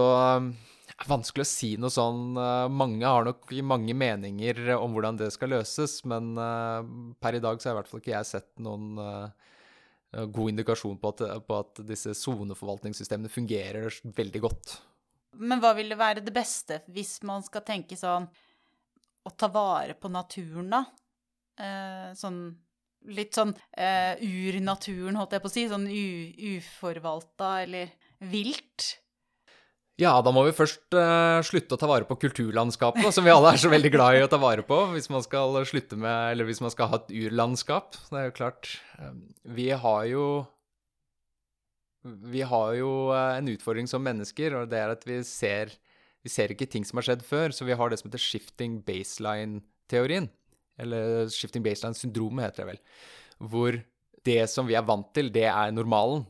[0.86, 2.38] det er vanskelig å si noe sånn.
[2.40, 6.88] Eh, mange har nok mange meninger om hvordan det skal løses, men eh,
[7.20, 9.46] per i dag så har i hvert fall ikke jeg sett noen eh,
[10.32, 14.76] god indikasjon på at, på at disse soneforvaltningssystemene fungerer veldig godt.
[15.36, 18.28] Men hva vil være det beste hvis man skal tenke sånn
[19.26, 20.84] å ta vare på naturen, da?
[21.60, 22.40] Eh, sånn
[23.12, 25.66] litt sånn eh, urnaturen, holdt jeg på å si.
[25.70, 25.86] Sånn
[26.56, 27.92] uforvalta eller
[28.32, 28.96] vilt.
[29.96, 33.54] Ja, da må vi først uh, slutte å ta vare på kulturlandskapet, som vi alle
[33.54, 36.44] er så veldig glad i å ta vare på, hvis man skal slutte med Eller
[36.48, 37.96] hvis man skal ha et urlandskap.
[38.10, 39.22] Det er jo klart um,
[39.56, 40.26] Vi har jo
[42.28, 45.72] Vi har jo uh, en utfordring som mennesker, og det er at vi ser
[46.20, 48.82] Vi ser ikke ting som har skjedd før, så vi har det som heter shifting
[48.84, 50.28] baseline-teorien.
[50.76, 52.82] Eller shifting baseline-syndromet, heter det vel.
[53.48, 53.78] Hvor
[54.26, 56.26] det som vi er vant til, det er normalen.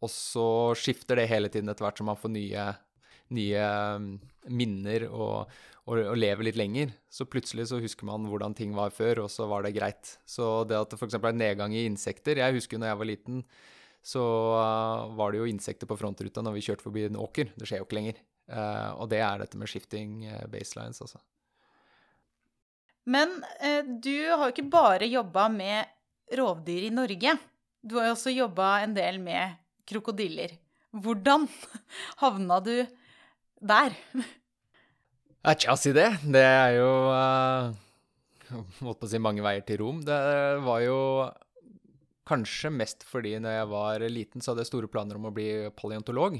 [0.00, 0.46] Og så
[0.78, 2.64] skifter det hele tiden etter hvert som man får nye
[3.34, 3.66] nye
[3.96, 4.08] um,
[4.52, 5.50] minner og,
[5.86, 6.94] og, og lever litt lenger.
[7.12, 10.16] Så plutselig så husker man hvordan ting var før, og så var det greit.
[10.28, 11.18] Så det at det f.eks.
[11.18, 13.42] er nedgang i insekter Jeg husker jo når jeg var liten,
[14.02, 14.22] så
[14.58, 17.52] uh, var det jo insekter på frontruta når vi kjørte forbi en åker.
[17.56, 18.22] Det skjer jo ikke lenger.
[18.50, 21.22] Uh, og det er dette med shifting uh, baselines, altså.
[23.08, 27.36] Men uh, du har jo ikke bare jobba med rovdyr i Norge.
[27.82, 29.56] Du har jo også jobba en del med
[29.88, 30.54] krokodiller.
[30.92, 31.48] Hvordan
[32.22, 32.74] havna du
[33.62, 33.96] der.
[35.42, 36.08] Ja, tja, si det.
[36.22, 37.72] Det er jo uh,
[38.84, 40.02] Måtte på å si mange veier til Rom.
[40.06, 40.18] Det
[40.62, 40.98] var jo
[42.28, 45.48] kanskje mest fordi når jeg var liten, så hadde jeg store planer om å bli
[45.74, 46.38] paleontolog.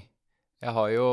[0.63, 1.07] Jeg har jo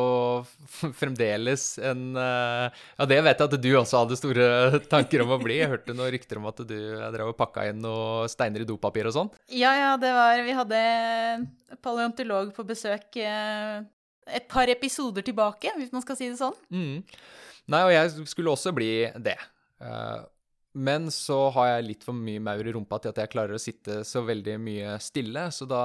[1.01, 5.41] fremdeles en uh, Ja, det vet jeg at du også hadde store tanker om å
[5.41, 5.57] bli.
[5.57, 6.77] Jeg hørte noen rykter om at du
[7.15, 9.31] drev og pakka inn noen steiner i dopapir og sånn.
[9.49, 10.83] Ja, ja, det var Vi hadde
[11.81, 13.81] paleontolog på besøk uh,
[14.33, 16.57] et par episoder tilbake, hvis man skal si det sånn.
[16.73, 17.01] Mm.
[17.69, 19.37] Nei, og jeg skulle også bli det.
[19.81, 20.25] Uh,
[20.77, 23.61] Men så har jeg litt for mye maur i rumpa til at jeg klarer å
[23.61, 25.83] sitte så veldig mye stille, så da,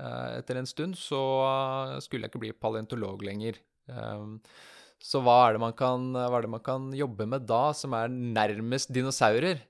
[0.00, 1.20] eh, etter en stund, så
[2.00, 3.60] skulle jeg ikke bli paleontolog lenger.
[3.86, 4.38] Um,
[5.02, 7.92] så hva er, det man kan, hva er det man kan jobbe med da, som
[7.98, 9.60] er nærmest dinosaurer?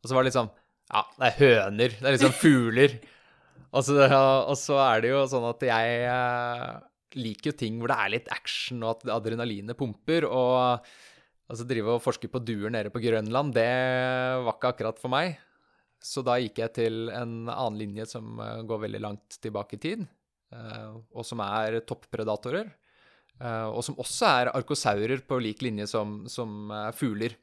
[0.00, 0.50] Og så var det liksom
[0.88, 1.96] Ja, det er høner.
[2.00, 2.98] Det er liksom fugler.
[3.74, 6.70] og, så, og så er det jo sånn at jeg eh,
[7.16, 10.26] liker jo ting hvor det er litt action, og at adrenalinet pumper.
[10.28, 10.84] og
[11.48, 13.70] Altså drive og forske på duer nede på Grønland, det
[14.44, 15.38] var ikke akkurat for meg.
[15.98, 19.80] Så da gikk jeg til en annen linje som eh, går veldig langt tilbake i
[19.82, 20.04] tid,
[20.54, 22.68] eh, og som er toppredatorer.
[23.40, 27.34] Eh, og som også er arkosaurer på lik linje som, som fugler.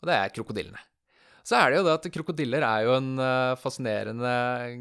[0.00, 0.86] Og det er krokodillene.
[1.44, 3.10] Så er det jo det at krokodiller er jo en
[3.58, 4.32] fascinerende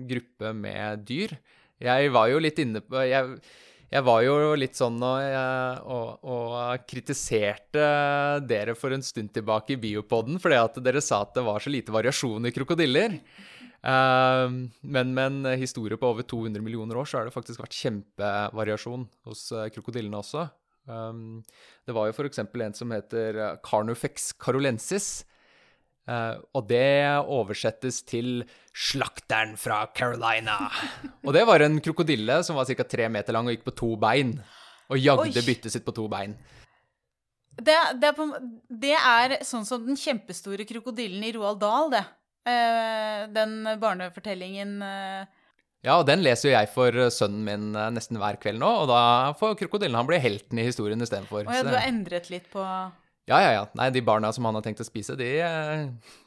[0.10, 1.34] gruppe med dyr.
[1.82, 3.40] Jeg var jo litt inne på jeg,
[3.90, 7.86] jeg var jo litt sånn og, og, og, kritiserte
[8.46, 11.74] dere for en stund tilbake i Biopoden fordi at dere sa at det var så
[11.74, 13.18] lite variasjon i krokodiller.
[13.80, 17.78] Uh, men med en historie på over 200 millioner år så har det faktisk vært
[17.80, 20.46] kjempevariasjon hos uh, krokodillene også.
[20.90, 21.42] Um,
[21.88, 22.44] det var jo f.eks.
[22.44, 25.24] en som heter Carnufex carolensis,
[26.10, 28.42] Uh, og det oversettes til
[28.74, 30.58] 'slakteren fra Carolina'.
[31.28, 32.84] og det var en krokodille som var ca.
[32.84, 34.40] tre meter lang og gikk på to bein.
[34.90, 36.34] Og jagde byttet sitt på to bein.
[37.60, 38.26] Det, det, er på,
[38.72, 42.06] det, er sånn som den kjempestore krokodillen i Roald Dahl, det.
[42.48, 45.28] Uh, den barnefortellingen uh...
[45.86, 49.02] Ja, og den leser jo jeg for sønnen min nesten hver kveld nå, og da
[49.40, 51.46] får krokodillen han bli helten i historien istedenfor.
[51.46, 52.66] Å ja, du har endret litt på
[53.30, 53.66] ja, ja, ja.
[53.78, 55.30] Nei, de barna som han har tenkt å spise, de,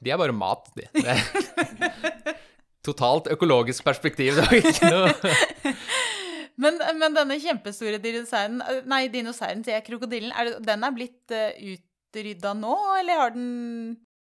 [0.03, 0.87] de er bare mat, de.
[2.87, 5.11] Totalt økologisk perspektiv, det var ikke noe
[6.62, 8.59] men, men, denne kjempestore dinosauren
[8.91, 13.37] Nei, dinosauren, sier jeg, krokodillen, er det, den er blitt uh, utrydda nå, eller har
[13.37, 13.53] den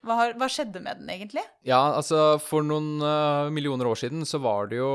[0.07, 1.43] hva, har, hva, skjedde med den, egentlig?
[1.67, 4.93] Ja, altså, for noen uh, millioner år siden så var det jo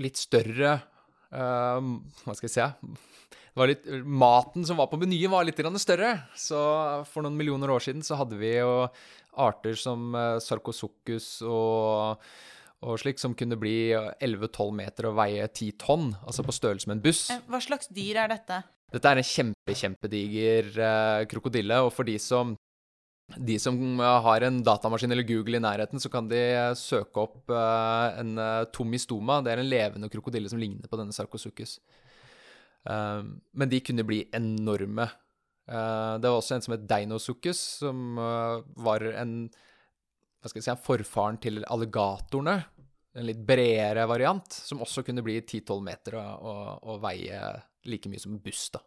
[0.00, 0.78] litt større
[1.30, 1.78] uh,
[2.24, 2.64] Hva skal jeg si
[3.66, 6.12] litt, maten som var på menyen, var litt større.
[6.36, 6.58] Så
[7.10, 8.86] for noen millioner år siden så hadde vi jo
[9.38, 12.22] arter som sarkosukkus og,
[12.86, 16.98] og slik, som kunne bli 11-12 meter og veie 10 tonn, altså på størrelse med
[16.98, 17.28] en buss.
[17.34, 18.62] Eh, hva slags dyr er dette?
[18.94, 22.56] Dette er en kjempe, kjempediger eh, krokodille, og for de som
[23.36, 26.40] de som har en datamaskin eller Google i nærheten, så kan de
[26.80, 28.38] søke opp en
[28.72, 29.42] tomistoma.
[29.44, 31.74] Det er en levende krokodille som ligner på denne sarkosuchus.
[32.88, 35.08] Ehm, men de kunne bli enorme.
[35.68, 39.34] Uh, det var også en som het Deinosuchus, som uh, var en
[40.48, 42.56] si, forfaren til alligatorene.
[43.18, 47.40] En litt bredere variant, som også kunne bli 10-12 meter og, og, veie
[47.88, 48.68] like mye som en buss.
[48.72, 48.80] da.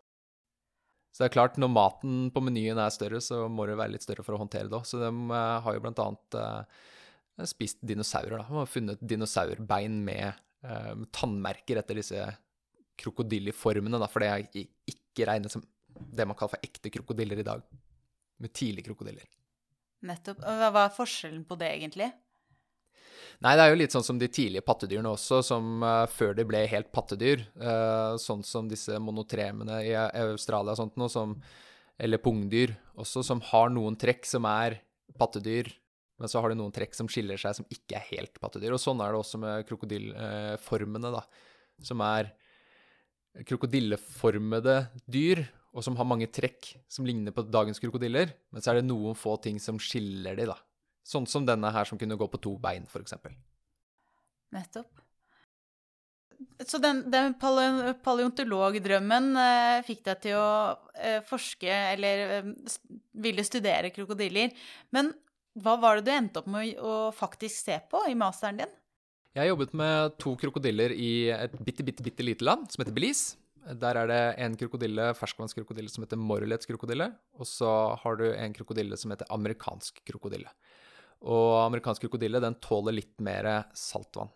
[1.11, 4.05] Så det er klart, når maten på menyen er større, så må det være litt
[4.05, 4.87] større for å håndtere det òg.
[4.87, 6.39] Så de uh, har jo blant annet
[7.49, 8.47] spist dinosaurer, da.
[8.47, 10.47] De har funnet dinosaurbein med
[11.09, 12.25] tannmerker etter disse
[13.01, 17.45] krokodilleformene, da, for det er ikke regnet som det man kaller for ekte krokodiller i
[17.45, 17.63] dag.
[18.41, 19.27] Med tidlige krokodiller.
[20.07, 20.41] Nettopp.
[20.41, 22.09] Hva er forskjellen på det, egentlig?
[23.41, 26.45] Nei, det er jo litt sånn som de tidlige pattedyrene også, som uh, før de
[26.45, 27.43] ble helt pattedyr.
[27.57, 31.37] Uh, sånn som disse monotremene i Australia og sånt noe, som
[32.01, 34.79] Eller pungdyr også, som har noen trekk som er
[35.19, 35.67] pattedyr,
[36.17, 38.73] men så har de noen trekk som skiller seg, som ikke er helt pattedyr.
[38.73, 41.21] Og sånn er det også med krokodillformene, da.
[41.85, 42.31] Som er
[43.47, 44.75] krokodilleformede
[45.07, 48.33] dyr, og som har mange trekk som ligner på dagens krokodiller.
[48.51, 50.57] Men så er det noen få ting som skiller de, da.
[51.07, 53.15] Sånn som denne her som kunne gå på to bein, f.eks.
[54.51, 55.01] Nettopp.
[56.65, 60.51] Så den, den paleontologdrømmen eh, fikk deg til å
[60.97, 62.49] eh, forske eller eh,
[63.21, 64.53] ville studere krokodiller.
[64.95, 65.11] Men
[65.61, 68.73] hva var det du endte opp med å faktisk se på i masteren din?
[69.31, 72.95] Jeg har jobbet med to krokodiller i et bitte, bitte, bitte lite land som heter
[72.95, 73.37] Belize.
[73.79, 77.07] Der er det en krokodille, ferskvannskrokodille som heter morrelets-krokodille.
[77.39, 77.69] Og så
[78.01, 80.51] har du en krokodille som heter amerikansk krokodille.
[81.23, 84.33] Og amerikansk krokodille den tåler litt mer saltvann.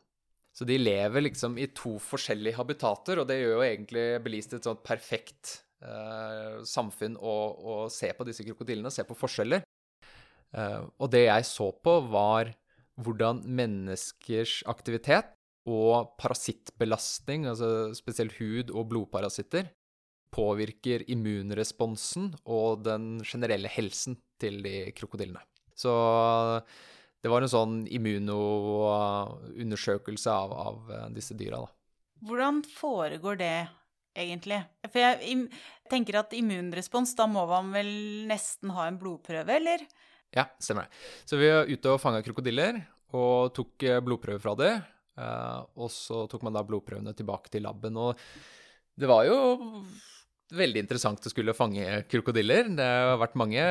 [0.56, 4.62] Så de lever liksom i to forskjellige habitater, og det gjør jo egentlig Belize til
[4.62, 9.66] et sånt perfekt eh, samfunn å, å, se på disse krokodillene, se på forskjeller.
[10.56, 12.56] Eh, og det jeg så på, var
[13.02, 15.26] hvordan menneskers aktivitet
[15.66, 19.66] og parasittbelastning, altså spesielt hud- og blodparasitter,
[20.36, 25.42] påvirker immunresponsen og den generelle helsen til de krokodillene.
[25.76, 25.92] Så
[27.24, 30.76] det var en sånn immunoundersøkelse av, av
[31.16, 31.68] disse dyra, da.
[32.26, 33.68] Hvordan foregår det
[34.16, 34.66] egentlig?
[34.88, 35.50] For jeg
[35.92, 37.92] tenker at immunrespons, da må man vel
[38.30, 39.80] nesten ha en blodprøve, eller?
[40.36, 41.00] Ja, stemmer det.
[41.26, 42.82] Så vi var ute og fanga krokodiller
[43.16, 44.74] og tok eh, blodprøver fra det.
[45.16, 47.96] Eh, og så tok man da blodprøvene tilbake til laben.
[48.02, 48.20] Og
[49.00, 49.38] det var jo
[50.56, 52.68] veldig interessant å skulle fange krokodiller.
[52.76, 53.64] Det har vært mange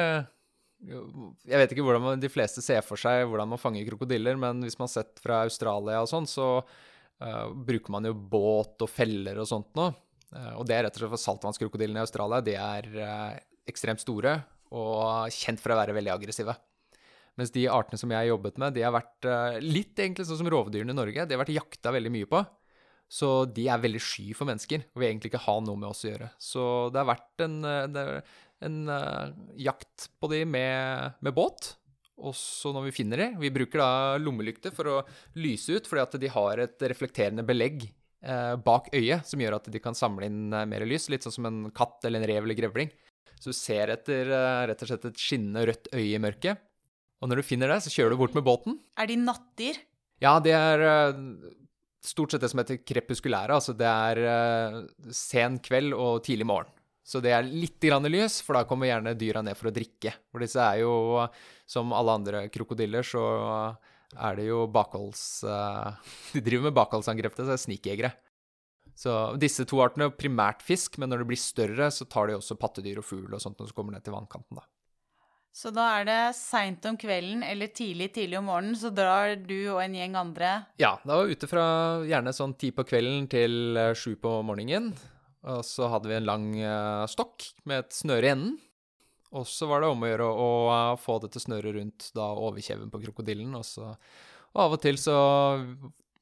[0.85, 4.65] Jeg vet ikke hvordan man, de fleste ser for seg hvordan man fanger krokodiller, men
[4.65, 8.91] hvis man har sett fra Australia og sånn, så uh, bruker man jo båt og
[8.91, 9.87] feller og sånt nå.
[10.35, 12.43] Uh, og det er rett og slett for saltvannskrokodillene i Australia.
[12.45, 13.39] De er uh,
[13.71, 14.35] ekstremt store
[14.75, 16.57] og kjent for å være veldig aggressive.
[17.39, 19.27] Mens de artene som jeg har jobbet med, de har vært
[19.63, 21.25] litt egentlig sånn som rovdyrene i Norge.
[21.27, 22.43] De har vært jakta veldig mye på.
[23.11, 26.05] Så de er veldig sky for mennesker og vil egentlig ikke ha noe med oss
[26.07, 26.31] å gjøre.
[26.41, 31.75] Så det har vært en, eh, en uh, jakt på de med, med båt.
[32.25, 35.01] Og så når vi finner de Vi bruker da lommelykter for å
[35.35, 39.67] lyse ut, fordi at de har et reflekterende belegg eh, bak øyet som gjør at
[39.71, 41.09] de kan samle inn eh, mer lys.
[41.11, 42.95] Litt sånn som en katt eller en rev eller grevling.
[43.45, 46.63] Så du ser etter eh, rett og slett et skinnende rødt øye i mørket.
[47.21, 48.79] Og når du finner det, så kjører du bort med båten.
[48.97, 49.77] Er de nattdyr?
[50.25, 50.85] Ja, de er
[52.05, 53.57] stort sett det som heter krepuskulære.
[53.57, 54.79] Altså det er uh,
[55.13, 56.73] sen kveld og tidlig morgen.
[57.05, 60.15] Så det er litt grann lys, for da kommer gjerne dyra ned for å drikke.
[60.33, 61.25] For disse er jo,
[61.69, 63.25] som alle andre krokodiller, så
[64.15, 65.25] er det jo bakholds...
[66.33, 68.13] De driver med bakholdsangrep, så det er snikjegere.
[68.95, 72.39] Så disse to artene er primært fisk, men når det blir større, så tar de
[72.39, 74.67] også pattedyr og fugl og sånt når de kommer ned til vannkanten, da.
[75.55, 79.59] Så da er det seint om kvelden eller tidlig tidlig om morgenen, så drar du
[79.71, 80.49] og en gjeng andre
[80.83, 81.67] Ja, da var vi ute fra
[82.03, 84.91] gjerne sånn ti på kvelden til eh, sju på morgenen.
[85.45, 88.55] Og så hadde vi en lang uh, stokk med et snøre i enden.
[89.37, 92.91] Og så var det om å gjøre å, uh, få dette snøret rundt da overkjeven
[92.91, 93.53] på krokodillen.
[93.59, 93.93] Og, så,
[94.55, 95.19] og av og til så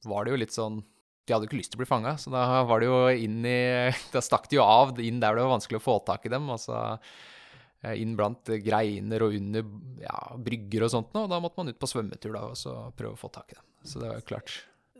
[0.05, 0.81] var det jo litt sånn
[1.23, 3.59] De hadde ikke lyst til å bli fanga, så da var det jo inn i
[4.13, 6.49] Da stakk de jo av inn der det var vanskelig å få tak i dem.
[6.51, 6.81] altså
[7.91, 9.65] inn blant greiner og under
[9.99, 11.25] ja, brygger og sånt noe.
[11.25, 13.57] Og da måtte man ut på svømmetur da, og så prøve å få tak i
[13.57, 13.65] dem.
[13.83, 14.53] Så det var jo klart.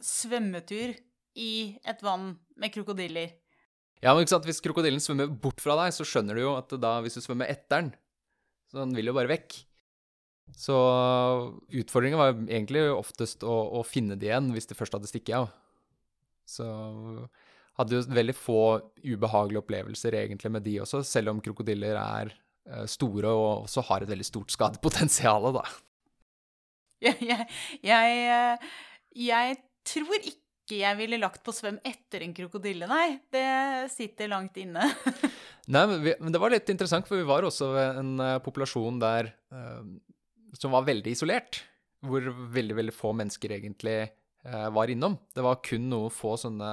[0.03, 0.97] Svømmetur
[1.39, 1.53] i
[1.87, 3.31] et vann med krokodiller?
[4.03, 4.47] Ja, men ikke sant?
[4.49, 7.47] Hvis krokodillen svømmer bort fra deg, så skjønner du jo at da, hvis du svømmer
[7.51, 7.93] etter den,
[8.67, 9.61] så den vil jo bare vekk.
[10.59, 10.75] Så
[11.71, 15.53] utfordringen var egentlig oftest å, å finne det igjen hvis det først hadde stikket av.
[16.45, 16.67] Så
[17.79, 18.61] hadde jo veldig få
[19.01, 24.03] ubehagelige opplevelser egentlig med de også, selv om krokodiller er Eh, store og også har
[24.03, 25.65] et veldig stort skadepotensial, da.
[27.03, 27.17] Jeg,
[27.83, 28.11] jeg,
[29.11, 33.17] jeg, eh, tror ikke jeg ville lagt på svøm etter en krokodille, nei.
[33.27, 33.43] Det
[33.91, 34.85] sitter langt inne.
[35.73, 38.37] nei, men, vi, men, det var litt interessant, for vi var også ved en uh,
[38.45, 39.83] populasjon der uh,
[40.55, 41.59] som var veldig isolert.
[42.07, 43.97] Hvor veldig, veldig få mennesker egentlig
[44.43, 45.13] var innom.
[45.31, 46.69] Det var kun noen få sånne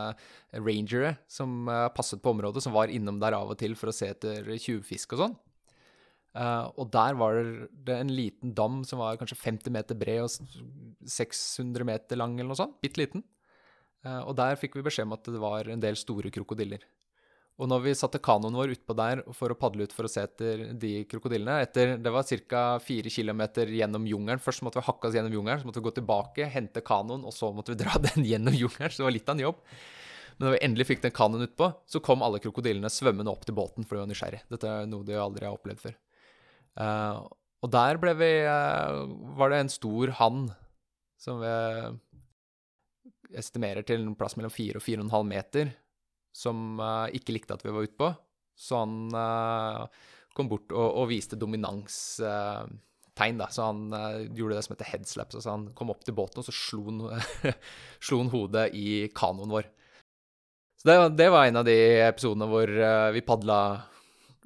[0.58, 4.08] rangere som passet på området, som var innom der av og til for å se
[4.10, 5.36] etter tjuvfisk og sånn.
[6.30, 7.40] Uh, og der var
[7.86, 12.52] det en liten dam som var kanskje 50 meter bred og 600 meter lang, eller
[12.52, 12.78] noe sånt.
[12.82, 13.24] Bitte liten.
[14.00, 16.86] Og der fikk vi beskjed om at det var en del store krokodiller.
[17.60, 20.22] Og når vi satte kanoen vår utpå der for å padle ut for å se
[20.24, 22.78] etter de krokodillene etter, Det var ca.
[22.80, 24.40] fire km gjennom jungelen.
[24.40, 27.32] Først måtte vi hakke oss gjennom jungelen, så måtte vi gå tilbake, hente kanoen, og
[27.36, 28.90] så måtte vi dra den gjennom jungelen.
[28.90, 29.60] Så det var litt av en jobb.
[30.38, 33.58] Men når vi endelig fikk den kanoen utpå, så kom alle krokodillene svømmende opp til
[33.58, 34.40] båten for de var nysgjerrig.
[34.48, 35.98] Dette er noe de aldri har opplevd før.
[36.80, 37.28] Uh,
[37.60, 39.04] og der ble vi uh,
[39.36, 40.44] Var det en stor hann
[41.20, 41.50] som vi
[43.36, 45.74] estimerer til en plass mellom 4 og 4,5 meter,
[46.36, 48.12] som uh, ikke likte at vi var utpå.
[48.60, 49.08] Så han
[50.36, 53.46] kom bort og, og viste dominanstegn, da.
[53.48, 53.86] Så han
[54.36, 55.32] gjorde det som heter headslap.
[55.32, 57.22] Så han kom opp til båten, og så slo han,
[58.04, 59.70] slo han hodet i kanoen vår.
[60.76, 62.74] Så det, det, var en av de episodene hvor
[63.16, 63.60] vi padla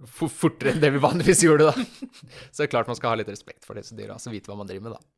[0.02, 1.74] fortere enn det vi vanligvis gjorde, da.
[2.50, 4.58] Så det er klart man skal ha litt respekt for disse dyra, så vite hva
[4.58, 5.13] man driver med, da.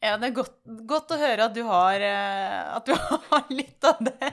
[0.00, 0.54] Ja, det er godt,
[0.88, 2.94] godt, å høre at du har eh, At du
[3.30, 4.30] har litt av det.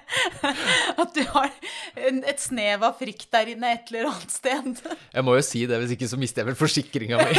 [0.95, 1.51] At du har
[1.97, 4.79] et snev av frykt der inne et eller annet sted.
[5.11, 7.35] Jeg må jo si det, hvis ikke så mister jeg vel forsikringa mi.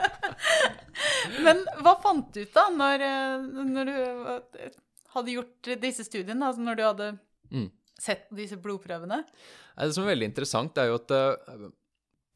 [1.46, 3.96] Men hva fant du ut, da, når, eh, når du
[5.16, 6.46] hadde gjort disse studiene?
[6.46, 7.10] Altså når du hadde
[7.54, 7.68] mm.
[8.00, 9.22] sett disse blodprøvene?
[9.80, 11.68] Det som er veldig interessant, er jo at eh,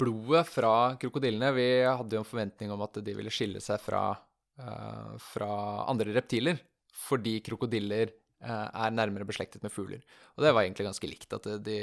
[0.00, 4.08] blodet fra krokodillene Vi hadde jo en forventning om at de ville skille seg fra,
[4.60, 5.50] uh, fra
[5.90, 6.60] andre reptiler.
[6.94, 8.12] Fordi krokodiller
[8.44, 10.04] uh, er nærmere beslektet med fugler.
[10.36, 11.36] Og det var egentlig ganske likt.
[11.36, 11.78] At de,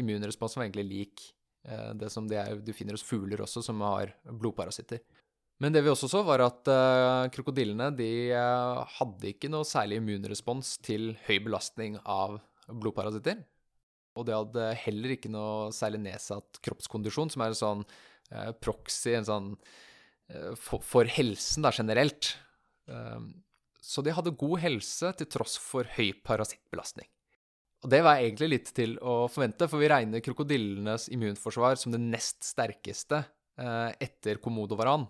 [0.00, 1.28] immunresponsen var egentlig lik
[1.68, 5.02] uh, det som de er, du finner hos fugler også, som har blodparasitter.
[5.58, 6.68] Men det vi også så, var at
[7.34, 12.36] krokodillene de hadde ikke noe særlig immunrespons til høy belastning av
[12.70, 13.40] blodparasitter.
[14.18, 17.84] Og det hadde heller ikke noe særlig nedsatt kroppskondisjon, som er en sånn
[18.32, 19.84] eh, proxy, en sånn eh,
[20.60, 22.34] for, for, helsen da, generelt.
[22.86, 23.30] Um,
[23.80, 27.08] så de hadde god helse til tross for høy parasittbelastning.
[27.84, 32.00] Og det var egentlig litt til å forvente, for vi regner krokodillenes immunforsvar som det
[32.02, 35.06] nest sterkeste eh, etter komodovaran.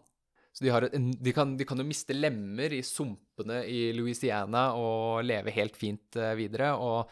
[0.52, 5.24] Så de, en, de, kan, de, kan, jo miste lemmer i sumpene i Louisiana og
[5.24, 6.74] leve helt fint eh, videre.
[6.76, 7.08] Og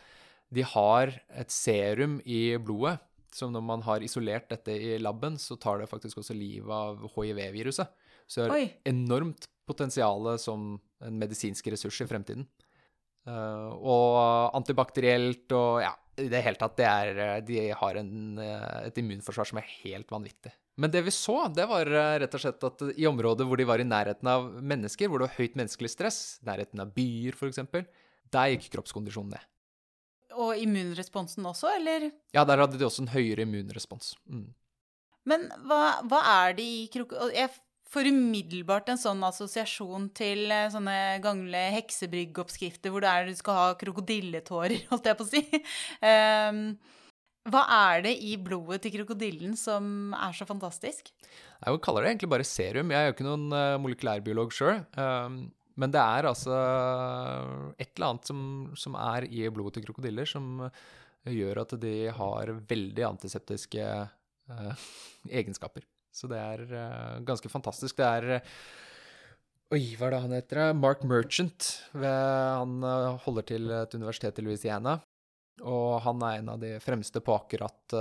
[0.52, 2.98] de har et serum i blodet
[3.34, 7.02] som når man har isolert dette i laben, så tar det faktisk også livet av
[7.16, 7.90] hiv-viruset.
[8.26, 12.46] Så det har enormt potensial som en medisinsk ressurs i fremtiden.
[13.26, 15.90] Uh, og antibakterielt og ja,
[16.22, 20.08] i det hele tatt, det er, de har en, eh, et immunforsvar som er helt
[20.12, 20.52] vanvittig.
[20.80, 23.66] Men det vi så, det var eh, rett og slett at i områder hvor de
[23.68, 27.60] var i nærheten av mennesker, hvor det var høyt menneskelig stress, nærheten av byer f.eks.,
[28.32, 29.50] der gikk kroppskondisjonen ned.
[30.36, 32.10] Og immunresponsen også, eller?
[32.36, 34.14] Ja, der hadde de også en høyere immunrespons.
[34.28, 34.50] Mm.
[35.26, 37.50] Men hva, hva, er det i krokodiller Jeg
[37.90, 43.58] får umiddelbart en sånn assosiasjon til eh, sånne gamle heksebryggoppskrifter hvor det er du skal
[43.60, 45.42] ha krokodilletårer, holdt jeg på å si.
[46.02, 46.62] Um,
[47.46, 47.62] hva
[47.92, 51.12] er det i blodet til krokodillen som er så fantastisk?
[51.62, 52.90] Jeg kaller det egentlig bare serum.
[52.90, 54.82] Jeg er jo ikke noen uh, molekylærbiolog sjøl.
[55.76, 56.54] Men det er altså
[57.76, 58.40] et eller annet som,
[58.78, 60.62] som er i blodet til krokodiller som
[61.26, 64.86] gjør at de har veldig antiseptiske uh,
[65.40, 65.84] egenskaper.
[66.14, 67.98] Så det er uh, ganske fantastisk.
[67.98, 68.42] Det er
[69.74, 70.60] Oi, hva er det han heter?
[70.78, 71.72] Mark Merchant.
[71.92, 75.00] Han uh, holder til et universitet i Louisiana.
[75.66, 77.96] Og han er en av de fremste på akkurat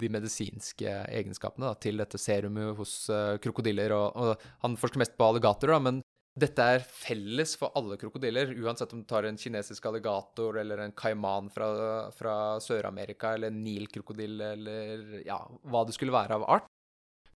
[0.00, 2.96] de medisinske egenskapene da, til dette serumet hos
[3.44, 3.94] krokodiller.
[3.96, 6.02] Og, og, han forsker mest på alligatorer, da, men
[6.34, 10.94] dette er felles for alle krokodiller, uansett om du tar en kinesisk alligator eller en
[10.98, 11.68] kaiman fra,
[12.10, 16.66] fra Sør-Amerika eller en nilkrokodille eller ja, hva det skulle være av art.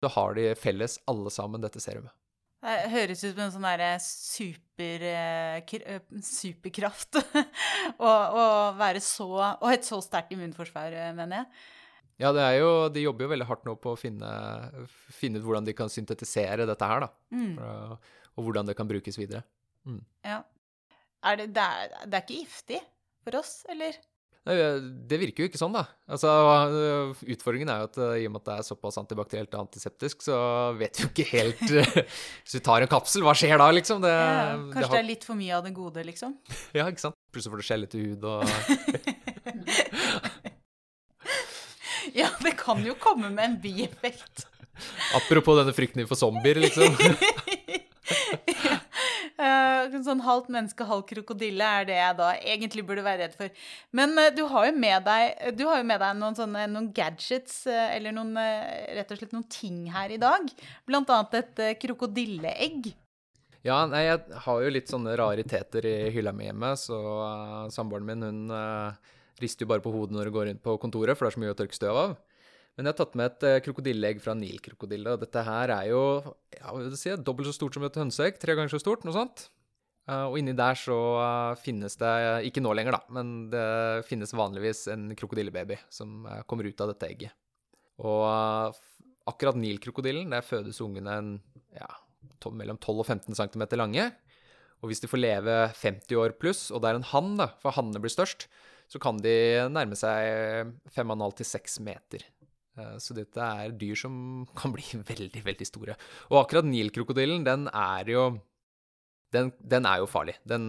[0.00, 2.14] Så har de felles, alle sammen, dette serumet.
[2.64, 7.20] Det høres ut som en sånn derre super, eh, superkraft
[8.00, 8.12] å,
[8.80, 11.66] være så Og et så sterkt immunforsvar, eh, mener jeg.
[12.20, 14.28] Ja, det er jo, de jobber jo veldig hardt nå på å finne,
[15.12, 17.10] finne ut hvordan de kan syntetisere dette her, da.
[17.34, 17.98] Mm
[18.36, 19.42] og hvordan det kan brukes videre.
[19.88, 20.02] Mm.
[20.26, 20.42] Ja.
[21.26, 22.80] Er det, det, er, det, er, ikke giftig
[23.24, 23.96] for oss, eller?
[24.46, 25.82] Det virker jo ikke sånn, da.
[26.06, 26.30] Altså,
[27.26, 30.36] utfordringen er jo at i og med at det er såpass antibakterielt og antiseptisk, så
[30.78, 31.64] vet vi jo ikke helt
[32.44, 34.04] Hvis vi tar en kapsel, hva skjer da, liksom?
[34.04, 34.92] Det, ja, kanskje det, har...
[34.92, 36.36] det, er litt for mye av det gode, liksom?
[36.78, 37.18] ja, ikke sant.
[37.34, 38.44] Plutselig får du skjellete hud og
[42.14, 44.46] Ja, det kan jo komme med en bieffekt.
[45.16, 46.94] Apropos denne frykten for zombier, liksom.
[49.40, 53.64] uh, sånn halvt menneske, halvt krokodille er det jeg da egentlig burde være redd for.
[53.96, 57.88] Men uh, du, har jo med deg, jo med deg noen sånne noen gadgets, uh,
[57.96, 60.46] eller noen, rett og slett noen ting her i dag.
[60.88, 62.92] Blant annet et krokodilleegg.
[63.66, 67.00] Ja, nei, jeg har jo litt sånne rariteter i hylla mi hjemme, så
[67.74, 68.52] samboeren min hun
[69.42, 71.42] rister jo bare på hodet når hun går inn på kontoret, for det er så
[71.42, 72.14] mye å tørke støv av.
[72.76, 75.14] Men jeg har tatt med et uh, krokodilleegg fra nilkrokodille.
[75.14, 76.02] Og dette her er jo
[76.52, 78.40] ja, vil si, dobbelt så stort som et hønseegg.
[78.42, 79.46] Tre ganger så stort, noe sånt.
[80.06, 82.12] Uh, og inni der så uh, finnes det,
[82.50, 83.64] ikke nå lenger, da, men det
[84.06, 87.34] finnes vanligvis en krokodillebaby som kommer ut av dette egget.
[87.96, 88.76] Og
[89.26, 91.32] akkurat nilkrokodillen, der fødes ungene en,
[91.74, 91.88] ja,
[92.52, 94.10] mellom 12 og 15 cm lange.
[94.84, 97.74] Og hvis de får leve 50 år pluss, og det er en hann, da, for
[97.74, 98.46] hannene blir størst,
[98.86, 99.34] så kan de
[99.72, 102.26] nærme seg 5,5 til 6 meter.
[102.76, 104.18] Eh, så dette er dyr som
[104.58, 105.96] kan bli veldig, veldig store.
[106.32, 108.28] Og akkurat nilkrokodillen, den er jo
[109.34, 110.36] den, den, er jo farlig.
[110.46, 110.66] Den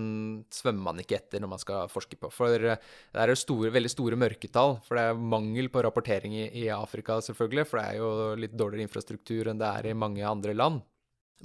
[0.51, 2.31] svømmer man ikke etter når man skal forske på.
[2.33, 2.75] For det
[3.21, 4.79] er store, veldig store mørketall.
[4.83, 7.67] For det er mangel på rapportering i, i, Afrika, selvfølgelig.
[7.69, 10.81] For det er jo litt dårligere infrastruktur enn det er i mange andre land.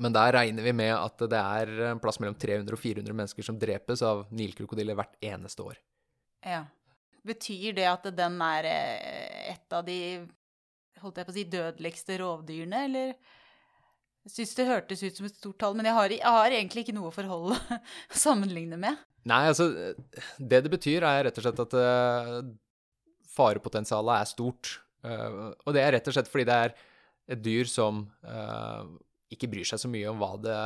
[0.00, 3.44] Men der regner vi med at det er en plass mellom 300 og 400 mennesker
[3.44, 5.80] som drepes av nilkrokodiller hvert eneste år.
[6.48, 6.64] Ja.
[7.22, 9.98] Betyr det at den er eh, et av de
[11.02, 13.14] holdt jeg på å si, dødeligste rovdyrene, eller?
[14.22, 16.84] Jeg syns det hørtes ut som et stort tall, men jeg har, jeg har egentlig
[16.84, 17.58] ikke noe å forholde
[18.24, 19.00] sammenligne med.
[19.28, 19.68] Nei, altså
[20.38, 22.38] Det det betyr, er rett og slett at uh,
[23.34, 24.76] farepotensialet er stort.
[25.02, 26.76] Uh, og det er rett og slett fordi det er
[27.34, 28.86] et dyr som uh,
[29.34, 30.56] ikke bryr seg så mye om hva det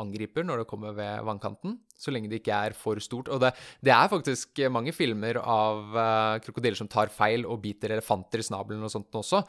[0.00, 3.30] angriper når det kommer ved vannkanten, så lenge det ikke er for stort.
[3.32, 3.52] Og det,
[3.84, 8.46] det er faktisk mange filmer av uh, krokodiller som tar feil og biter elefanter i
[8.46, 9.44] snabelen og sånt også.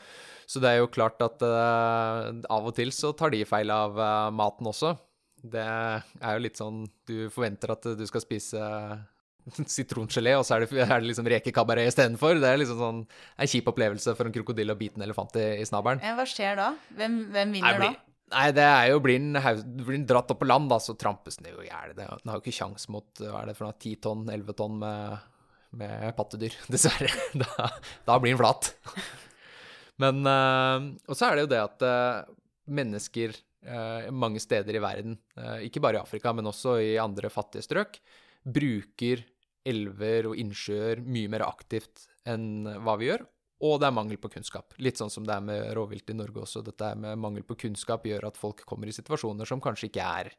[0.45, 3.97] Så det er jo klart at uh, av og til så tar de feil av
[3.99, 4.95] uh, maten også.
[5.45, 8.61] Det er jo litt sånn Du forventer at du skal spise
[9.75, 12.39] sitrongelé, og så er det, er det liksom rekekabaret istedenfor.
[12.41, 15.47] Det er liksom sånn en kjip opplevelse for en krokodille å bite en elefant i,
[15.61, 16.01] i snabelen.
[16.01, 16.71] Hva skjer da?
[16.97, 17.91] Hvem, hvem vinner da?
[18.33, 21.61] Nei, det er jo Blir den, dratt opp på land, da, så trampes den jo
[21.61, 21.93] i hjel.
[21.97, 24.79] Den har jo ikke kjangs mot hva er det for noe, 10 tonn, 11 tonn
[24.81, 25.27] med,
[25.77, 27.11] med pattedyr, dessverre.
[27.37, 27.69] Da,
[28.07, 28.73] da blir den flat.
[30.01, 32.33] Men eh, Og så er det jo det at eh,
[32.75, 35.19] mennesker eh, mange steder i verden,
[35.63, 37.99] ikke bare i Afrika, men også i andre fattige strøk,
[38.45, 39.21] bruker
[39.65, 43.23] elver og innsjøer mye mer aktivt enn hva vi gjør.
[43.63, 44.75] Og det er mangel på kunnskap.
[44.83, 46.63] Litt sånn som det er med rovvilt i Norge også.
[46.65, 50.31] Dette med mangel på kunnskap gjør at folk kommer i situasjoner som kanskje ikke er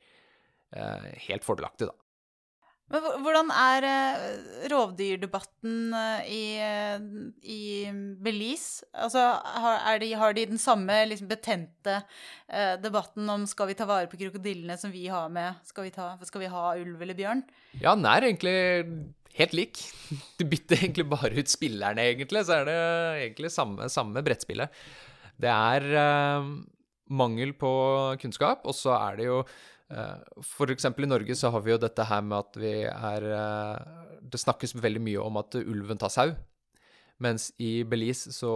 [0.77, 2.07] eh, helt fordelaktige, da.
[2.87, 4.27] Men hvordan er eh,
[4.71, 7.07] rovdyrdebatten eh, i, eh,
[7.43, 7.63] i
[8.23, 8.87] Belize?
[8.95, 11.99] Altså, har, de, har de den samme liksom, betente
[12.83, 16.13] debatten om skal vi ta vare på krokodillene som vi har med Skal vi, ta,
[16.23, 17.43] skal vi ha ulv eller bjørn?
[17.81, 18.55] Ja, den er egentlig
[19.39, 19.83] helt lik.
[20.39, 22.79] Du bytter egentlig bare ut spillerne, egentlig, så er det
[23.27, 24.73] egentlig samme, samme brettspillet.
[25.37, 26.51] Det er uh,
[27.13, 27.71] mangel på
[28.23, 31.81] kunnskap, og så er det jo eh, For eksempel i Norge så har vi jo
[31.83, 36.13] dette her med at vi er eh, Det snakkes veldig mye om at ulven tar
[36.13, 36.35] sau.
[37.23, 38.53] Mens i Belize så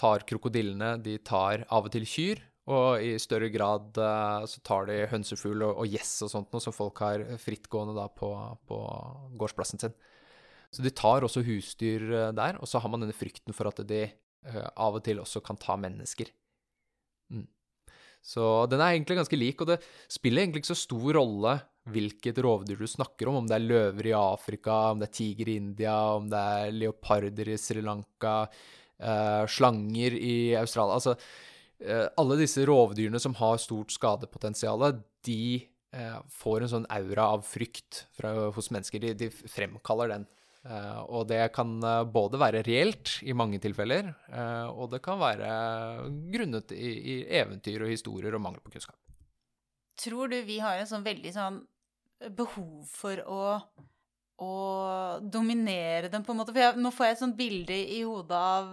[0.00, 4.88] tar krokodillene De tar av og til kyr, og i større grad uh, så tar
[4.88, 8.30] de hønsefugl og, og gjess og sånt noe som folk har frittgående da på,
[8.68, 8.78] på
[9.36, 9.96] gårdsplassen sin.
[10.72, 13.84] Så de tar også husdyr uh, der, og så har man denne frykten for at
[13.84, 14.06] de
[14.48, 16.32] uh, av og til også kan ta mennesker.
[17.36, 17.44] Mm.
[18.24, 21.58] Så den er egentlig ganske lik, og det spiller egentlig ikke så stor rolle
[21.92, 25.50] hvilket rovdyr du snakker om, om det er løver i Afrika, om det er tiger
[25.52, 28.46] i India, om det er leoparder i Sri Lanka,
[29.50, 31.12] slanger i Australia Altså,
[32.16, 34.86] alle disse rovdyrene som har stort skadepotensial,
[35.24, 39.02] de eh, får en sånn aura av frykt fra, hos mennesker.
[39.02, 40.26] De, de fremkaller den.
[40.64, 45.20] Eh, og det kan eh, både være reelt i mange tilfeller, eh, og det kan
[45.20, 45.48] være
[46.32, 48.96] grunnet i, i eventyr og historier og mangel på kunnskap.
[50.00, 51.60] Tror du vi har en sånn veldig sånn
[52.32, 53.42] behov for å
[54.44, 54.54] å
[55.22, 56.50] dominere dem, på en måte?
[56.50, 58.72] For jeg, nå får jeg et sånt bilde i hodet av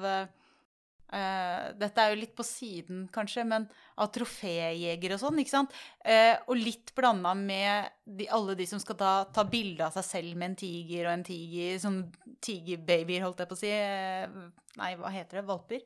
[1.16, 3.68] eh, Dette er jo litt på siden, kanskje, men
[4.01, 5.76] av troféjegere og sånn, ikke sant?
[6.03, 10.07] Eh, og litt blanda med de, alle de som skal ta, ta bilde av seg
[10.07, 12.01] selv med en tiger og en tiger Sånn
[12.43, 13.72] tigerbabyer, holdt jeg på å si.
[13.72, 14.41] Eh,
[14.82, 15.47] nei, hva heter det?
[15.47, 15.86] Valper?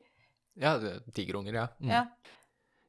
[0.56, 0.78] Ja,
[1.12, 1.68] tigerunger, ja.
[1.82, 1.92] Mm.
[1.92, 2.06] Ja.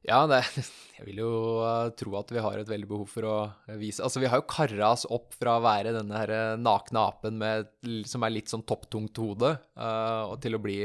[0.06, 0.42] Ja, det,
[0.98, 1.32] jeg vil jo
[1.64, 3.36] uh, tro at vi har et veldig behov for å
[3.80, 7.02] vise Altså, vi har jo kara oss opp fra å være denne her uh, nakne
[7.02, 7.68] apen med,
[8.08, 10.80] som er litt sånn topptungt hode, uh, og til å bli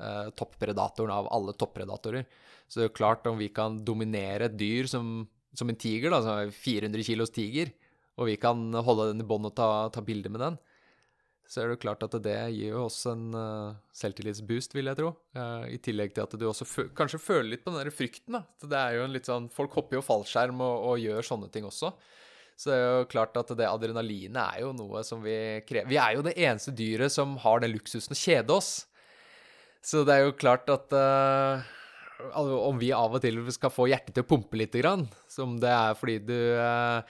[0.00, 2.26] uh, toppredatoren av alle toppredatorer.
[2.66, 6.12] Så det er jo klart, om vi kan dominere et dyr som, som en tiger,
[6.14, 7.72] da, som er 400 kilos tiger,
[8.20, 10.58] og vi kan holde den i bånd og ta, ta bilder med den,
[11.50, 15.00] så er det jo klart at det gir jo oss en uh, selvtillitsboost, vil jeg
[15.00, 15.08] tro.
[15.34, 18.36] Uh, I tillegg til at du også fø kanskje føler litt på den der frykten.
[18.36, 18.44] da.
[18.62, 21.50] Så det er jo en litt sånn, Folk hopper jo fallskjerm og, og gjør sånne
[21.50, 21.90] ting også.
[22.60, 25.34] Så det er jo klart at det adrenalinet er jo noe som vi
[25.66, 25.90] krever.
[25.90, 28.70] Vi er jo det eneste dyret som har den luksusen å kjede oss.
[29.80, 31.64] Så det er jo klart at uh,
[32.36, 34.76] om vi av og til skal få hjertet til å pumpe litt,
[35.30, 37.00] som det er fordi du uh,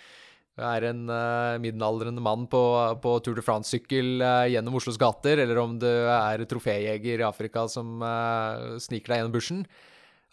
[0.61, 2.63] er en uh, middelaldrende mann på,
[3.03, 7.99] på Tour de France-sykkel gjennom Oslos gater, eller om du er troféjeger i Afrika som
[8.79, 9.63] sniker deg gjennom bushen.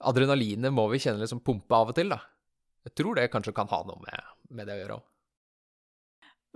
[0.06, 2.22] Adrenalinet må vi kjenne liksom pumpe av og til, da.
[2.86, 5.08] Jeg tror det kanskje kan ha noe med, med det å gjøre òg.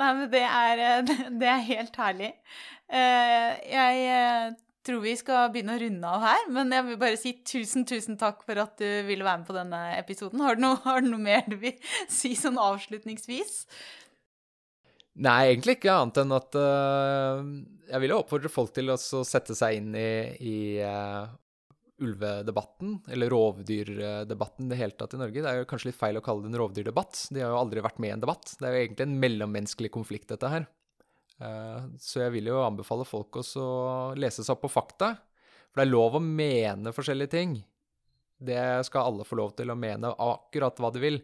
[0.01, 0.83] Nei, men det er,
[1.41, 2.29] det er helt herlig.
[2.91, 4.53] Jeg
[4.87, 8.17] tror vi skal begynne å runde av her, men jeg vil bare si tusen, tusen
[8.21, 10.43] takk for at du ville være med på denne episoden.
[10.43, 11.77] Har du noe, har du noe mer du vil
[12.21, 13.65] si sånn avslutningsvis?
[15.21, 17.43] Nei, egentlig ikke annet enn at uh,
[17.91, 21.27] jeg vil jo oppfordre folk til å sette seg inn i, i uh,
[22.01, 25.43] ulvedebatten, eller rovdyrdebatten i det hele tatt i Norge.
[25.43, 27.25] Det er jo kanskje litt feil å kalle det en rovdyrdebatt.
[27.35, 28.55] De har jo aldri vært med i en debatt.
[28.57, 30.65] Det er jo egentlig en mellommenneskelig konflikt, dette her.
[31.41, 35.15] Eh, så jeg vil jo anbefale folk også å lese seg opp på fakta.
[35.71, 37.55] For det er lov å mene forskjellige ting.
[38.41, 41.19] Det skal alle få lov til å mene akkurat hva de vil.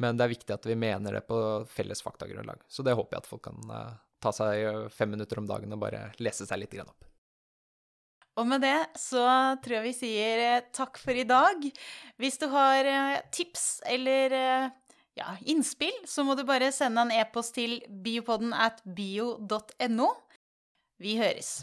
[0.00, 1.38] Men det er viktig at vi mener det på
[1.70, 2.64] felles faktagrunnlag.
[2.68, 5.76] Så det håper jeg at folk kan eh, ta seg eh, fem minutter om dagen
[5.76, 7.10] og bare lese seg litt opp.
[8.34, 9.22] Og med det så
[9.62, 11.68] tror jeg vi sier takk for i dag.
[12.18, 12.88] Hvis du har
[13.30, 14.34] tips eller
[15.14, 20.10] ja, innspill, så må du bare sende en e-post til biopodden at bio.no.
[20.98, 21.62] Vi høres.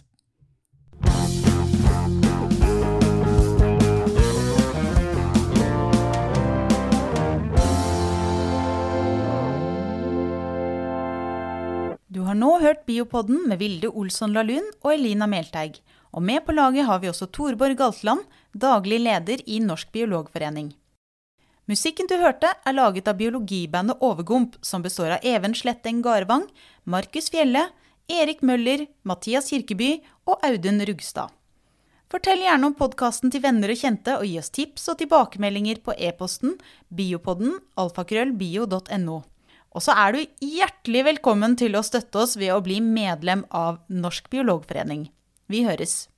[12.11, 15.79] Du har nå hørt Biopodden med Vilde Olsson Lahlun og Elina Melteig.
[16.11, 20.73] Og med på laget har vi også Torborg Galtland, daglig leder i Norsk biologforening.
[21.69, 26.47] Musikken du hørte, er laget av biologibandet Overgump, som består av Even Sletteng Garvang,
[26.83, 27.67] Markus Fjelle,
[28.09, 31.29] Erik Møller, Mathias Kirkeby og Audun Rugstad.
[32.11, 35.95] Fortell gjerne om podkasten til venner og kjente, og gi oss tips og tilbakemeldinger på
[35.95, 36.57] e-posten
[36.91, 39.21] biopodden alfakrøllbio.no.
[39.71, 43.79] Og så er du hjertelig velkommen til å støtte oss ved å bli medlem av
[43.87, 45.07] Norsk biologforening.
[45.47, 46.10] Vi høres.